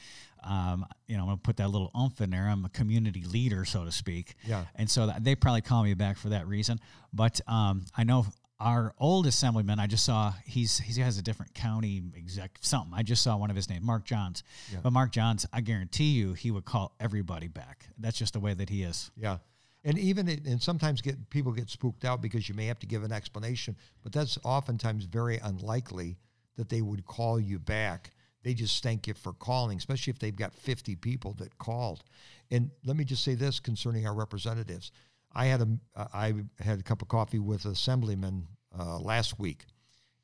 [0.42, 2.48] um, you know, I'm gonna put that little umph in there.
[2.48, 4.35] I'm a community leader, so to speak.
[4.44, 4.64] Yeah.
[4.74, 6.81] And so they probably call me back for that reason.
[7.12, 8.26] But um, I know
[8.58, 12.92] our old assemblyman, I just saw he's he has a different county exec something.
[12.94, 14.42] I just saw one of his names, Mark Johns.
[14.72, 14.78] Yeah.
[14.82, 17.86] But Mark Johns, I guarantee you, he would call everybody back.
[17.98, 19.10] That's just the way that he is.
[19.16, 19.38] Yeah,
[19.84, 22.86] and even it, and sometimes get people get spooked out because you may have to
[22.86, 26.16] give an explanation, but that's oftentimes very unlikely
[26.56, 28.10] that they would call you back.
[28.42, 32.04] They just thank you for calling, especially if they've got 50 people that called.
[32.50, 34.92] And let me just say this concerning our representatives
[35.37, 35.68] I had a
[36.14, 38.46] I had a cup of coffee with assemblyman
[38.77, 39.66] uh, last week,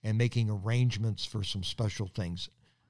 [0.02, 2.48] and making arrangements for some special things.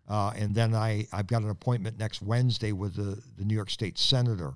[0.09, 3.71] Uh, and then I I've got an appointment next Wednesday with the the New York
[3.71, 4.55] State senator,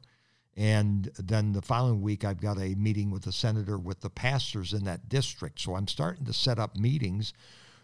[0.56, 4.72] and then the following week I've got a meeting with the senator with the pastors
[4.72, 5.60] in that district.
[5.60, 7.32] So I'm starting to set up meetings.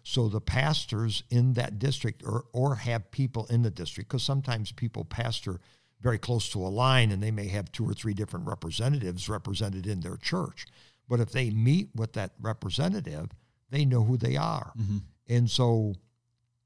[0.04, 4.72] So the pastors in that district, or or have people in the district, because sometimes
[4.72, 5.60] people pastor
[6.02, 9.86] very close to a line and they may have two or three different representatives represented
[9.86, 10.66] in their church.
[11.08, 13.28] But if they meet with that representative,
[13.70, 14.72] they know who they are.
[14.78, 14.98] Mm-hmm.
[15.28, 15.94] And so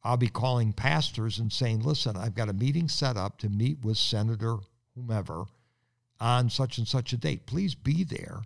[0.02, 3.84] I'll be calling pastors and saying, listen, I've got a meeting set up to meet
[3.84, 4.56] with Senator
[4.94, 5.44] whomever
[6.18, 7.46] on such and such a date.
[7.46, 8.40] Please be there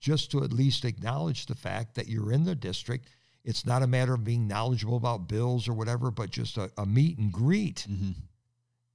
[0.00, 3.08] just to at least acknowledge the fact that you're in the district.
[3.44, 6.84] It's not a matter of being knowledgeable about bills or whatever, but just a, a
[6.84, 7.86] meet and greet.
[7.88, 8.10] Mm-hmm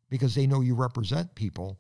[0.10, 1.78] because they know you represent people.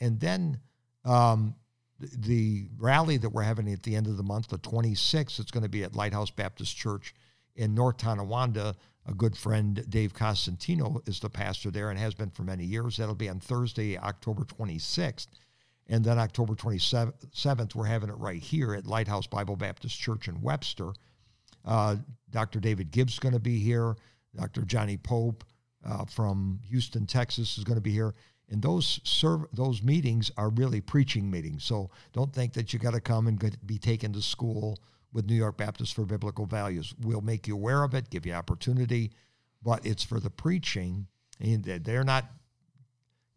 [0.00, 0.58] And then
[1.04, 1.54] um,
[1.98, 5.62] the, rally that we're having at the end of the month, the 26th, it's going
[5.62, 7.14] to be at Lighthouse Baptist Church
[7.56, 8.74] in North Tonawanda.
[9.06, 12.96] A good friend, Dave Costantino, is the pastor there and has been for many years.
[12.96, 15.26] That'll be on Thursday, October 26th.
[15.88, 20.40] And then October 27th, we're having it right here at Lighthouse Bible Baptist Church in
[20.40, 20.92] Webster.
[21.64, 21.96] Uh,
[22.30, 22.60] Dr.
[22.60, 23.96] David Gibbs is going to be here,
[24.36, 24.62] Dr.
[24.62, 25.44] Johnny Pope,
[25.84, 28.14] uh, from Houston, Texas, is going to be here.
[28.48, 29.00] And those
[29.52, 31.64] those meetings are really preaching meetings.
[31.64, 34.78] So don't think that you got to come and be taken to school
[35.12, 36.94] with New York Baptist for Biblical Values.
[37.00, 39.12] We'll make you aware of it, give you opportunity,
[39.62, 41.06] but it's for the preaching.
[41.40, 42.26] And they're not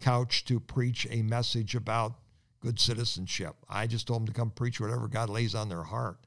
[0.01, 2.15] couched to preach a message about
[2.59, 3.55] good citizenship.
[3.69, 6.17] I just told them to come preach whatever God lays on their heart.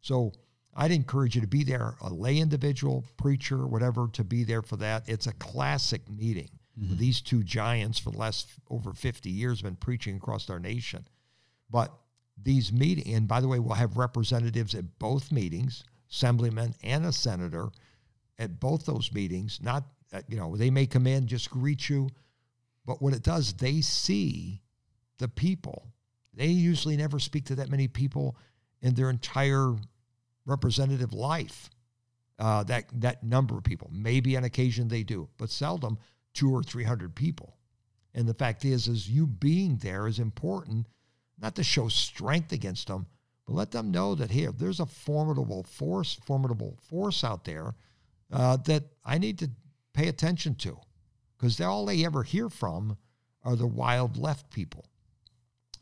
[0.00, 0.32] So
[0.78, 4.76] I'd encourage you to be there, a lay individual, preacher, whatever, to be there for
[4.76, 5.08] that.
[5.08, 6.50] It's a classic meeting.
[6.80, 6.96] Mm-hmm.
[6.96, 11.04] These two giants for the last over 50 years have been preaching across our nation.
[11.68, 11.92] But
[12.40, 17.12] these meetings, and by the way, we'll have representatives at both meetings, assemblyman and a
[17.12, 17.70] senator
[18.38, 19.58] at both those meetings.
[19.60, 22.08] Not, uh, you know, they may come in, just greet you,
[22.86, 24.62] but what it does, they see
[25.18, 25.88] the people.
[26.34, 28.36] They usually never speak to that many people
[28.80, 29.74] in their entire
[30.48, 31.70] representative life.
[32.40, 33.90] Uh, that that number of people.
[33.92, 35.98] Maybe on occasion they do, but seldom
[36.34, 37.56] two or three hundred people.
[38.14, 40.86] And the fact is, is you being there is important,
[41.40, 43.06] not to show strength against them,
[43.44, 47.74] but let them know that here there's a formidable force, formidable force out there
[48.32, 49.50] uh, that I need to
[49.92, 50.78] pay attention to,
[51.36, 52.96] because all they ever hear from
[53.42, 54.86] are the wild left people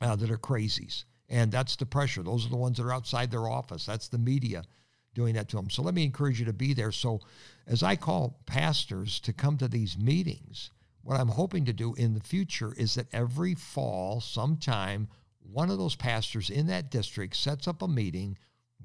[0.01, 1.05] uh, that are crazies.
[1.29, 2.23] And that's the pressure.
[2.23, 3.87] Those are the ones that are outside their office.
[3.87, 4.63] That's the media
[5.15, 5.71] doing that to them.
[5.71, 6.93] So let me encourage you to be there.
[6.93, 7.21] So
[7.67, 10.71] as I call pastors to come to these meetings,
[11.03, 15.09] what I'm hoping to do in the future is that every fall, sometime,
[15.41, 18.37] one of those pastors in that district sets up a meeting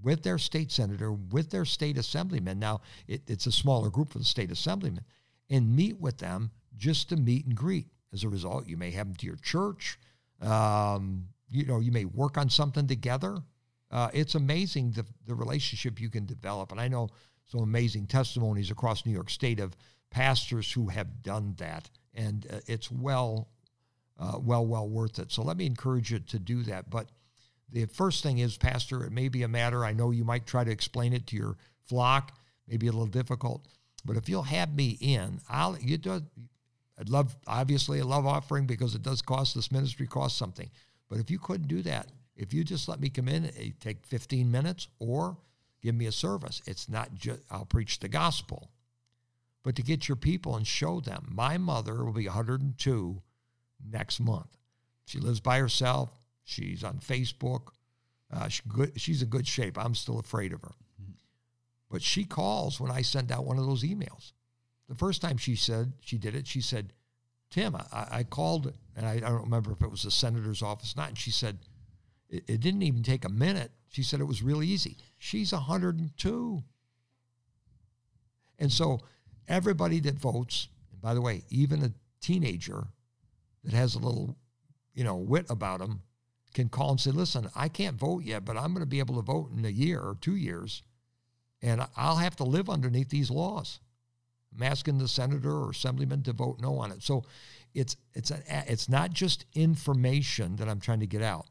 [0.01, 2.59] with their state senator, with their state assemblyman.
[2.59, 5.03] Now, it, it's a smaller group for the state assemblyman,
[5.49, 7.87] and meet with them just to meet and greet.
[8.13, 9.97] As a result, you may have them to your church.
[10.41, 13.37] Um, you know, you may work on something together.
[13.91, 16.71] Uh, it's amazing the, the relationship you can develop.
[16.71, 17.09] And I know
[17.45, 19.75] some amazing testimonies across New York State of
[20.09, 21.89] pastors who have done that.
[22.13, 23.49] And uh, it's well
[24.21, 25.31] uh, well, well worth it.
[25.31, 26.89] So let me encourage you to do that.
[26.89, 27.09] But
[27.71, 30.63] the first thing is, Pastor, it may be a matter, I know you might try
[30.63, 32.37] to explain it to your flock,
[32.67, 33.67] maybe a little difficult,
[34.05, 36.21] but if you'll have me in, I'll, you do,
[36.99, 40.69] I'd love, obviously, a love offering because it does cost this ministry, cost something.
[41.11, 42.07] But if you couldn't do that,
[42.37, 45.35] if you just let me come in, it take 15 minutes or
[45.81, 46.61] give me a service.
[46.65, 48.71] It's not just, I'll preach the gospel,
[49.61, 51.27] but to get your people and show them.
[51.29, 53.21] My mother will be 102
[53.91, 54.57] next month.
[55.05, 56.17] She lives by herself.
[56.45, 57.73] She's on Facebook.
[58.33, 59.77] Uh, she good, she's in good shape.
[59.77, 60.75] I'm still afraid of her.
[61.89, 64.31] But she calls when I send out one of those emails.
[64.87, 66.93] The first time she said she did it, she said,
[67.49, 70.93] Tim, I, I called, and I, I, don't remember if it was the senator's office
[70.95, 71.09] or not.
[71.09, 71.59] And she said,
[72.29, 73.71] it, it didn't even take a minute.
[73.89, 74.97] She said it was really easy.
[75.17, 76.63] She's 102.
[78.59, 78.99] And so
[79.47, 82.87] everybody that votes, and by the way, even a teenager
[83.63, 84.37] that has a little,
[84.93, 86.01] you know, wit about them
[86.53, 89.15] can call and say, listen, I can't vote yet, but I'm going to be able
[89.15, 90.83] to vote in a year or two years.
[91.61, 93.79] And I'll have to live underneath these laws.
[94.53, 97.03] I'm asking the senator or assemblyman to vote no on it.
[97.03, 97.23] So
[97.73, 101.47] it's it's a, it's not just information that I'm trying to get out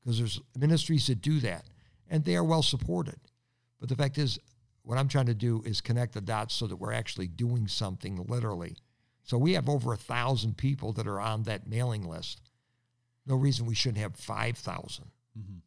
[0.00, 1.64] because there's ministries that do that
[2.08, 3.18] and they are well supported.
[3.80, 4.38] But the fact is,
[4.82, 8.24] what I'm trying to do is connect the dots so that we're actually doing something
[8.26, 8.76] literally.
[9.22, 12.40] So we have over a thousand people that are on that mailing list.
[13.26, 15.04] No reason we shouldn't have 5,000
[15.38, 15.58] mm-hmm.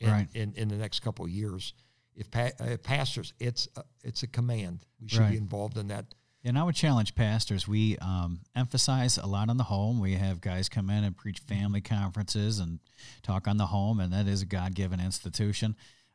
[0.00, 0.28] in, right.
[0.34, 1.72] in, in, the next couple of years.
[2.14, 4.84] If pa- uh, pastors, it's a, it's a command.
[5.00, 5.30] We should right.
[5.30, 6.04] be involved in that.
[6.46, 7.66] And I would challenge pastors.
[7.66, 9.98] We um, emphasize a lot on the home.
[9.98, 12.78] We have guys come in and preach family conferences and
[13.24, 15.74] talk on the home, and that is a God given institution.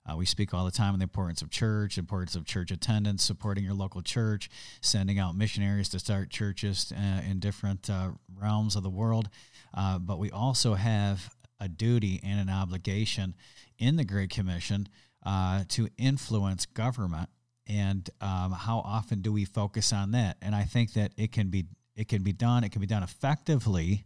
[0.09, 3.23] Uh, we speak all the time on the importance of church, importance of church attendance,
[3.23, 8.77] supporting your local church, sending out missionaries to start churches uh, in different uh, realms
[8.77, 9.27] of the world.
[9.73, 13.35] Uh, but we also have a duty and an obligation
[13.77, 14.87] in the Great Commission
[15.25, 17.29] uh, to influence government.
[17.67, 20.37] And um, how often do we focus on that?
[20.41, 22.63] And I think that it can be it can be done.
[22.63, 24.05] It can be done effectively,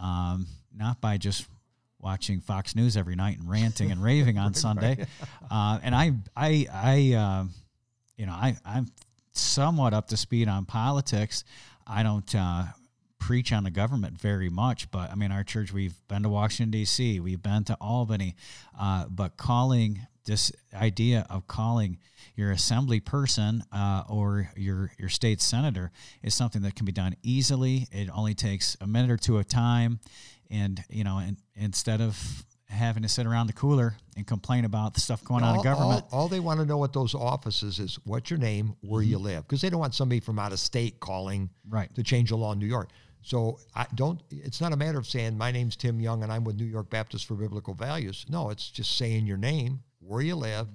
[0.00, 1.46] um, not by just
[2.04, 4.96] watching Fox News every night and ranting and raving on right, Sunday.
[4.98, 5.08] Right.
[5.50, 7.44] uh, and I, I, I, uh,
[8.16, 8.88] you know, I, I'm
[9.32, 11.44] somewhat up to speed on politics.
[11.86, 12.64] I don't uh,
[13.18, 16.70] preach on the government very much, but I mean, our church, we've been to Washington,
[16.70, 18.36] D.C., we've been to Albany,
[18.78, 21.98] uh, but calling this idea of calling
[22.36, 25.90] your assembly person uh, or your your state senator
[26.22, 27.88] is something that can be done easily.
[27.92, 30.00] It only takes a minute or two of time
[30.50, 34.94] and you know, and instead of having to sit around the cooler and complain about
[34.94, 36.04] the stuff going on in government.
[36.10, 39.10] All, all, they want to know at those offices is what's your name, where mm-hmm.
[39.10, 41.94] you live, because they don't want somebody from out of state calling right.
[41.94, 42.90] to change the law in New York.
[43.22, 44.20] So I don't.
[44.30, 46.90] It's not a matter of saying my name's Tim Young and I'm with New York
[46.90, 48.26] Baptist for Biblical Values.
[48.28, 50.68] No, it's just saying your name, where you live,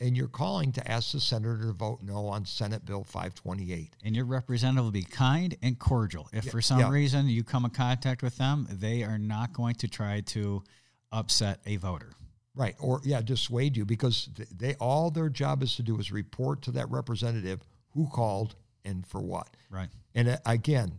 [0.00, 3.94] and you're calling to ask the senator to vote no on Senate Bill 528.
[4.04, 6.28] And your representative will be kind and cordial.
[6.32, 6.90] If yeah, for some yeah.
[6.90, 10.64] reason you come in contact with them, they are not going to try to
[11.12, 12.10] upset a voter.
[12.54, 12.74] Right.
[12.80, 16.72] Or yeah, dissuade you because they all their job is to do is report to
[16.72, 17.60] that representative
[17.94, 19.48] who called and for what.
[19.70, 19.88] Right.
[20.14, 20.92] And uh, again,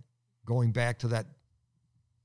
[0.46, 1.26] going back to that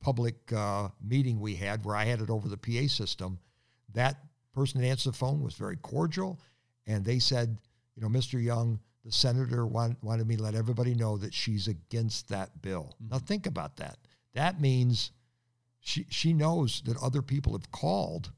[0.00, 3.38] public uh, meeting we had where I had it over the PA system,
[3.94, 4.16] that
[4.58, 6.40] person that answered the phone was very cordial
[6.86, 7.58] and they said,
[7.94, 8.42] you know, Mr.
[8.42, 12.94] Young, the senator want, wanted me to let everybody know that she's against that bill.
[12.96, 13.12] Mm-hmm.
[13.12, 13.98] Now think about that.
[14.34, 15.12] That means
[15.80, 18.32] she she knows that other people have called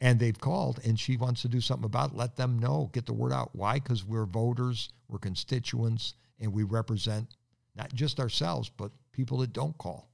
[0.00, 2.16] and they've called and she wants to do something about it.
[2.16, 3.50] Let them know, get the word out.
[3.52, 3.74] Why?
[3.74, 7.36] Because we're voters, we're constituents, and we represent
[7.76, 10.09] not just ourselves, but people that don't call.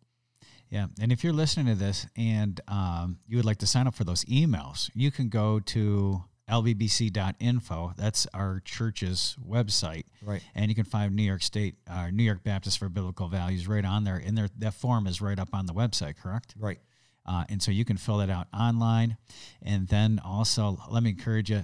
[0.76, 0.88] Yeah.
[1.00, 4.04] And if you're listening to this and um, you would like to sign up for
[4.04, 7.94] those emails, you can go to lbbc.info.
[7.96, 10.04] That's our church's website.
[10.20, 10.42] Right.
[10.54, 13.86] And you can find New York State, uh, New York Baptist for Biblical Values right
[13.86, 14.16] on there.
[14.22, 16.54] And there, that form is right up on the website, correct?
[16.58, 16.78] Right.
[17.24, 19.16] Uh, and so you can fill that out online.
[19.62, 21.62] And then also, let me encourage you,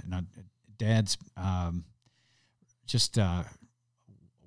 [0.78, 1.84] Dad's um,
[2.86, 3.44] just a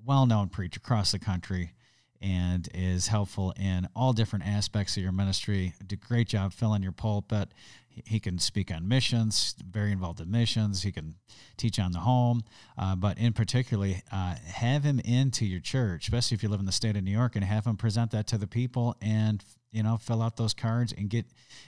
[0.03, 1.74] well known preacher across the country
[2.21, 5.73] and is helpful in all different aspects of your ministry.
[5.85, 7.49] Did a great job filling your pulpit.
[7.89, 10.83] He can speak on missions, very involved in missions.
[10.83, 11.15] He can
[11.55, 12.43] teach on the home,
[12.77, 16.65] uh, but in particularly, uh, have him into your church, especially if you live in
[16.65, 19.83] the state of New York, and have him present that to the people, and you
[19.83, 21.25] know, fill out those cards and get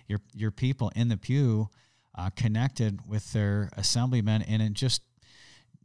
[0.08, 1.70] your your people in the pew
[2.18, 5.02] uh, connected with their assemblymen, and it just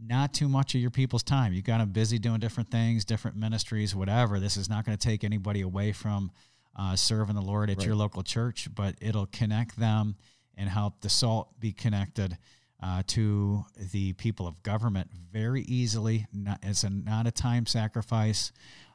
[0.05, 1.53] not too much of your people's time.
[1.53, 4.41] You got them busy doing different things, different ministries, whatever.
[4.41, 6.31] This is not going to take anybody away from
[6.77, 7.87] uh, serving the Lord at right.
[7.87, 10.17] your local church, but it'll connect them
[10.57, 12.37] and help the salt be connected
[12.83, 16.27] uh, to the people of government very easily.
[16.33, 18.53] Not, it's a, not a time sacrifice,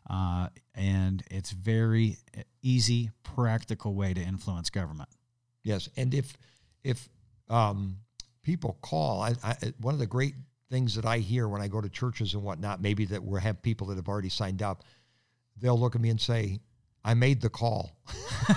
[0.10, 2.18] uh, and it's very
[2.62, 5.10] easy, practical way to influence government.
[5.64, 6.38] Yes, and if
[6.84, 7.10] if
[7.50, 7.98] um,
[8.44, 10.36] people call, I, I, one of the great
[10.70, 13.62] things that I hear when I go to churches and whatnot, maybe that we have
[13.62, 14.84] people that have already signed up,
[15.60, 16.60] they'll look at me and say,
[17.04, 17.96] I made the call.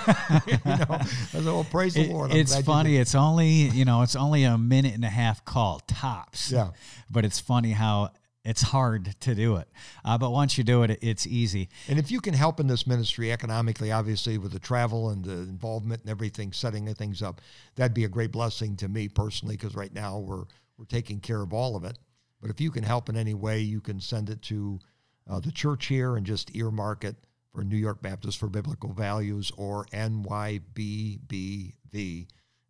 [0.47, 2.33] you know, I said, well, praise the Lord.
[2.33, 2.97] I'm it's funny.
[2.97, 6.51] It's only, you know, it's only a minute and a half call tops.
[6.51, 6.71] Yeah.
[7.09, 8.11] But it's funny how
[8.45, 9.69] it's hard to do it.
[10.05, 11.69] Uh, but once you do it, it's easy.
[11.89, 15.33] And if you can help in this ministry economically, obviously with the travel and the
[15.33, 17.41] involvement and everything, setting things up,
[17.77, 20.45] that'd be a great blessing to me personally, because right now we're,
[20.81, 21.99] we're taking care of all of it.
[22.41, 24.81] But if you can help in any way, you can send it to
[25.29, 27.17] uh, the church here and just earmark it
[27.53, 31.75] for New York Baptist for Biblical Values or NYBBV.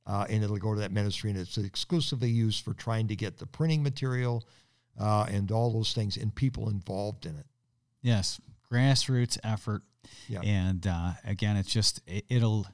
[0.06, 3.38] Uh, and it'll go to that ministry, and it's exclusively used for trying to get
[3.38, 4.44] the printing material
[4.98, 7.46] uh, and all those things and people involved in it.
[8.02, 8.40] Yes,
[8.72, 9.82] grassroots effort.
[10.26, 10.40] Yeah.
[10.40, 12.66] And uh, again, it's just, it, will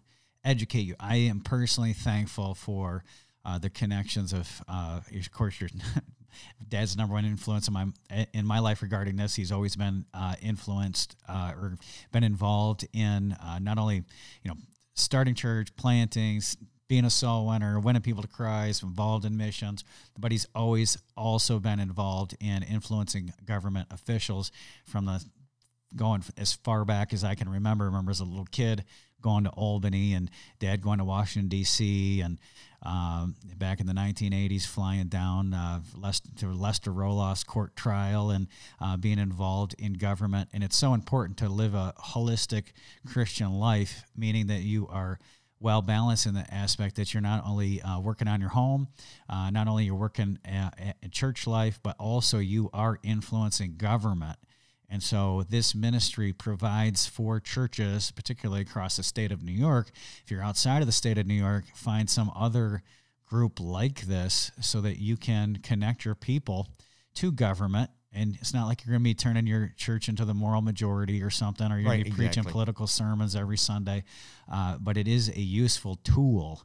[0.43, 0.95] educate you.
[0.99, 3.05] I am personally thankful for
[3.47, 5.70] uh, the connections of, uh, of course, your
[6.68, 7.86] dad's number one influence in my
[8.34, 9.36] in my life regarding this.
[9.36, 11.78] He's always been uh, influenced uh, or
[12.12, 14.03] been involved in uh, not only
[14.42, 14.57] you know
[14.94, 16.57] starting church, plantings,
[16.88, 19.84] being a soul winner, winning people to Christ, involved in missions,
[20.18, 24.51] but he's always also been involved in influencing government officials
[24.84, 25.24] from the
[25.94, 27.84] going as far back as I can remember.
[27.84, 28.84] I remember as a little kid
[29.22, 32.20] going to Albany and dad going to Washington D.C.
[32.20, 32.38] and
[32.87, 35.80] um, back in the 1980s, flying down uh,
[36.37, 38.47] to Lester Roloff's court trial and
[38.80, 40.49] uh, being involved in government.
[40.53, 42.66] And it's so important to live a holistic
[43.07, 45.18] Christian life, meaning that you are
[45.59, 48.89] well balanced in the aspect that you're not only uh, working on your home,
[49.28, 54.39] uh, not only you're working at, at church life, but also you are influencing government
[54.89, 59.91] and so this ministry provides for churches, particularly across the state of New York.
[60.24, 62.82] If you're outside of the state of New York, find some other
[63.26, 66.68] group like this so that you can connect your people
[67.14, 67.91] to government.
[68.12, 71.22] And it's not like you're going to be turning your church into the moral majority
[71.22, 72.43] or something, or you're right, going to be exactly.
[72.43, 74.05] preaching political sermons every Sunday.
[74.51, 76.62] Uh, but it is a useful tool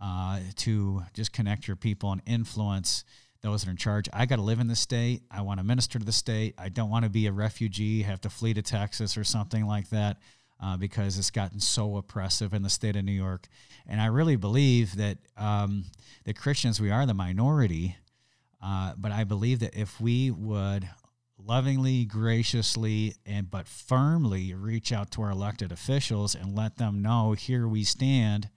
[0.00, 3.04] uh, to just connect your people and influence
[3.42, 4.08] those that are in charge.
[4.12, 5.22] I got to live in the state.
[5.30, 6.54] I want to minister to the state.
[6.58, 9.90] I don't want to be a refugee, have to flee to Texas or something like
[9.90, 10.18] that
[10.60, 13.46] uh, because it's gotten so oppressive in the state of New York.
[13.86, 15.84] And I really believe that um,
[16.24, 17.96] the Christians, we are the minority,
[18.62, 20.88] uh, but I believe that if we would
[21.38, 27.32] lovingly, graciously, and but firmly reach out to our elected officials and let them know
[27.32, 28.50] here we stand,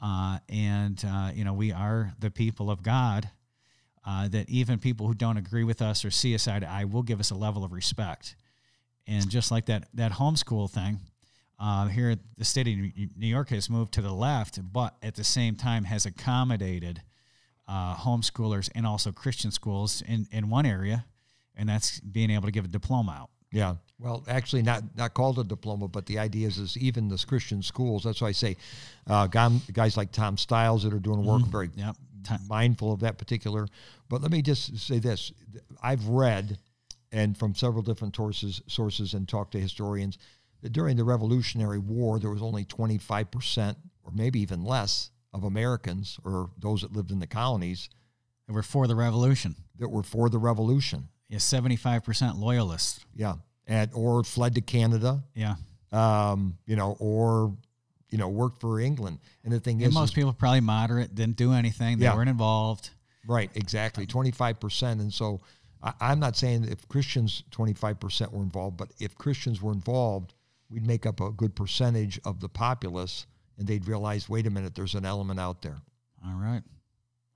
[0.00, 3.28] uh, and uh, you know we are the people of God
[4.04, 6.84] uh, that even people who don't agree with us or see us eye to eye
[6.84, 8.36] will give us a level of respect.
[9.06, 10.98] And just like that that homeschool thing,
[11.58, 15.24] uh, here the state of New York has moved to the left, but at the
[15.24, 17.02] same time has accommodated
[17.68, 21.04] uh, homeschoolers and also Christian schools in, in one area,
[21.54, 23.30] and that's being able to give a diploma out.
[23.52, 23.76] Yeah.
[23.98, 27.62] Well, actually, not not called a diploma, but the idea is, is even the Christian
[27.62, 28.04] schools.
[28.04, 28.56] That's why I say,
[29.06, 31.50] uh, guys like Tom Stiles that are doing work mm-hmm.
[31.50, 31.96] very yep
[32.48, 33.66] mindful of that particular.
[34.08, 35.32] But let me just say this:
[35.82, 36.58] I've read,
[37.12, 40.18] and from several different sources, sources, and talked to historians
[40.62, 45.44] that during the Revolutionary War there was only 25 percent, or maybe even less, of
[45.44, 47.90] Americans or those that lived in the colonies
[48.46, 49.56] that were for the revolution.
[49.78, 51.08] That were for the revolution.
[51.28, 53.04] Yeah, 75 percent loyalists.
[53.14, 53.34] Yeah,
[53.66, 55.24] and or fled to Canada.
[55.34, 55.56] Yeah.
[55.92, 57.56] Um, you know, or
[58.14, 59.18] you know, worked for England.
[59.42, 61.98] And the thing and is, most people probably moderate, didn't do anything.
[61.98, 62.14] They yeah.
[62.14, 62.90] weren't involved.
[63.26, 65.00] Right, exactly, twenty five percent.
[65.00, 65.40] And so,
[65.82, 69.72] I, am not saying if Christians twenty five percent were involved, but if Christians were
[69.72, 70.32] involved,
[70.70, 73.26] we'd make up a good percentage of the populace,
[73.58, 75.78] and they'd realize, wait a minute, there's an element out there.
[76.24, 76.62] All right.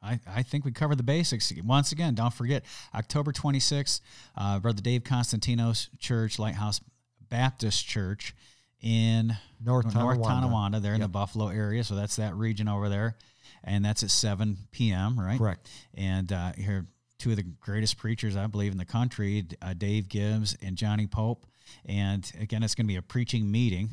[0.00, 1.52] I, I think we covered the basics.
[1.64, 2.64] Once again, don't forget
[2.94, 4.00] October 26th,
[4.36, 6.80] uh, Brother Dave Constantino's church, Lighthouse
[7.28, 8.32] Baptist Church
[8.80, 10.96] in North Tonawanda, North Tonawanda there yep.
[10.96, 11.84] in the Buffalo area.
[11.84, 13.16] So that's that region over there.
[13.64, 15.38] And that's at 7 p.m., right?
[15.38, 15.68] Correct.
[15.94, 16.86] And uh, here,
[17.18, 21.06] two of the greatest preachers, I believe, in the country, uh, Dave Gibbs and Johnny
[21.06, 21.44] Pope.
[21.84, 23.90] And again, it's going to be a preaching meeting.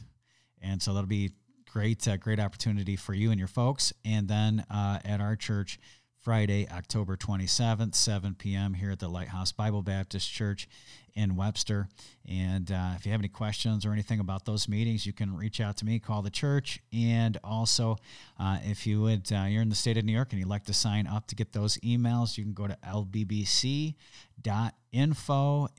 [0.61, 1.31] And so that'll be
[1.69, 3.91] great, uh, great opportunity for you and your folks.
[4.05, 5.79] And then uh, at our church,
[6.25, 10.67] Friday, October 27th, 7 p.m., here at the Lighthouse Bible Baptist Church
[11.15, 11.87] in Webster.
[12.27, 15.61] And uh, if you have any questions or anything about those meetings, you can reach
[15.61, 16.79] out to me, call the church.
[16.91, 17.97] And also,
[18.39, 20.65] uh, if you would, uh, you're in the state of New York and you'd like
[20.65, 23.93] to sign up to get those emails, you can go to lbbc.info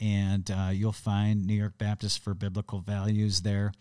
[0.00, 3.72] and uh, you'll find New York Baptist for Biblical Values there.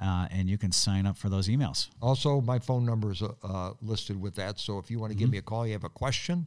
[0.00, 1.88] Uh, and you can sign up for those emails.
[2.00, 4.58] Also, my phone number is uh, listed with that.
[4.58, 6.46] So if you want to give me a call, you have a question,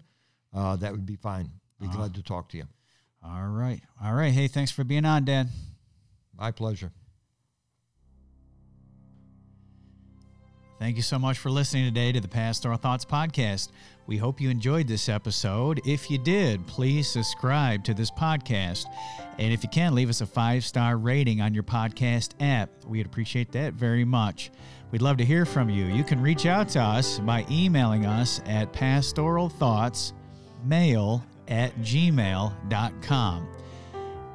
[0.54, 1.52] that would be fine.
[1.80, 2.64] Be glad to talk to you.
[3.28, 3.82] All right.
[4.04, 4.32] All right.
[4.32, 5.50] Hey, thanks for being on, Dad.
[6.38, 6.92] My pleasure.
[10.78, 13.70] Thank you so much for listening today to the Pastoral Thoughts Podcast.
[14.08, 15.80] We hope you enjoyed this episode.
[15.86, 18.86] If you did, please subscribe to this podcast.
[19.40, 22.70] And if you can, leave us a five star rating on your podcast app.
[22.86, 24.52] We'd appreciate that very much.
[24.92, 25.86] We'd love to hear from you.
[25.86, 33.48] You can reach out to us by emailing us at pastoralthoughtsmail at gmail.com.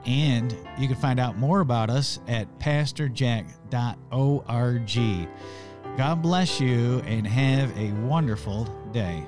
[0.07, 5.29] And you can find out more about us at pastorjack.org.
[5.97, 9.27] God bless you and have a wonderful day.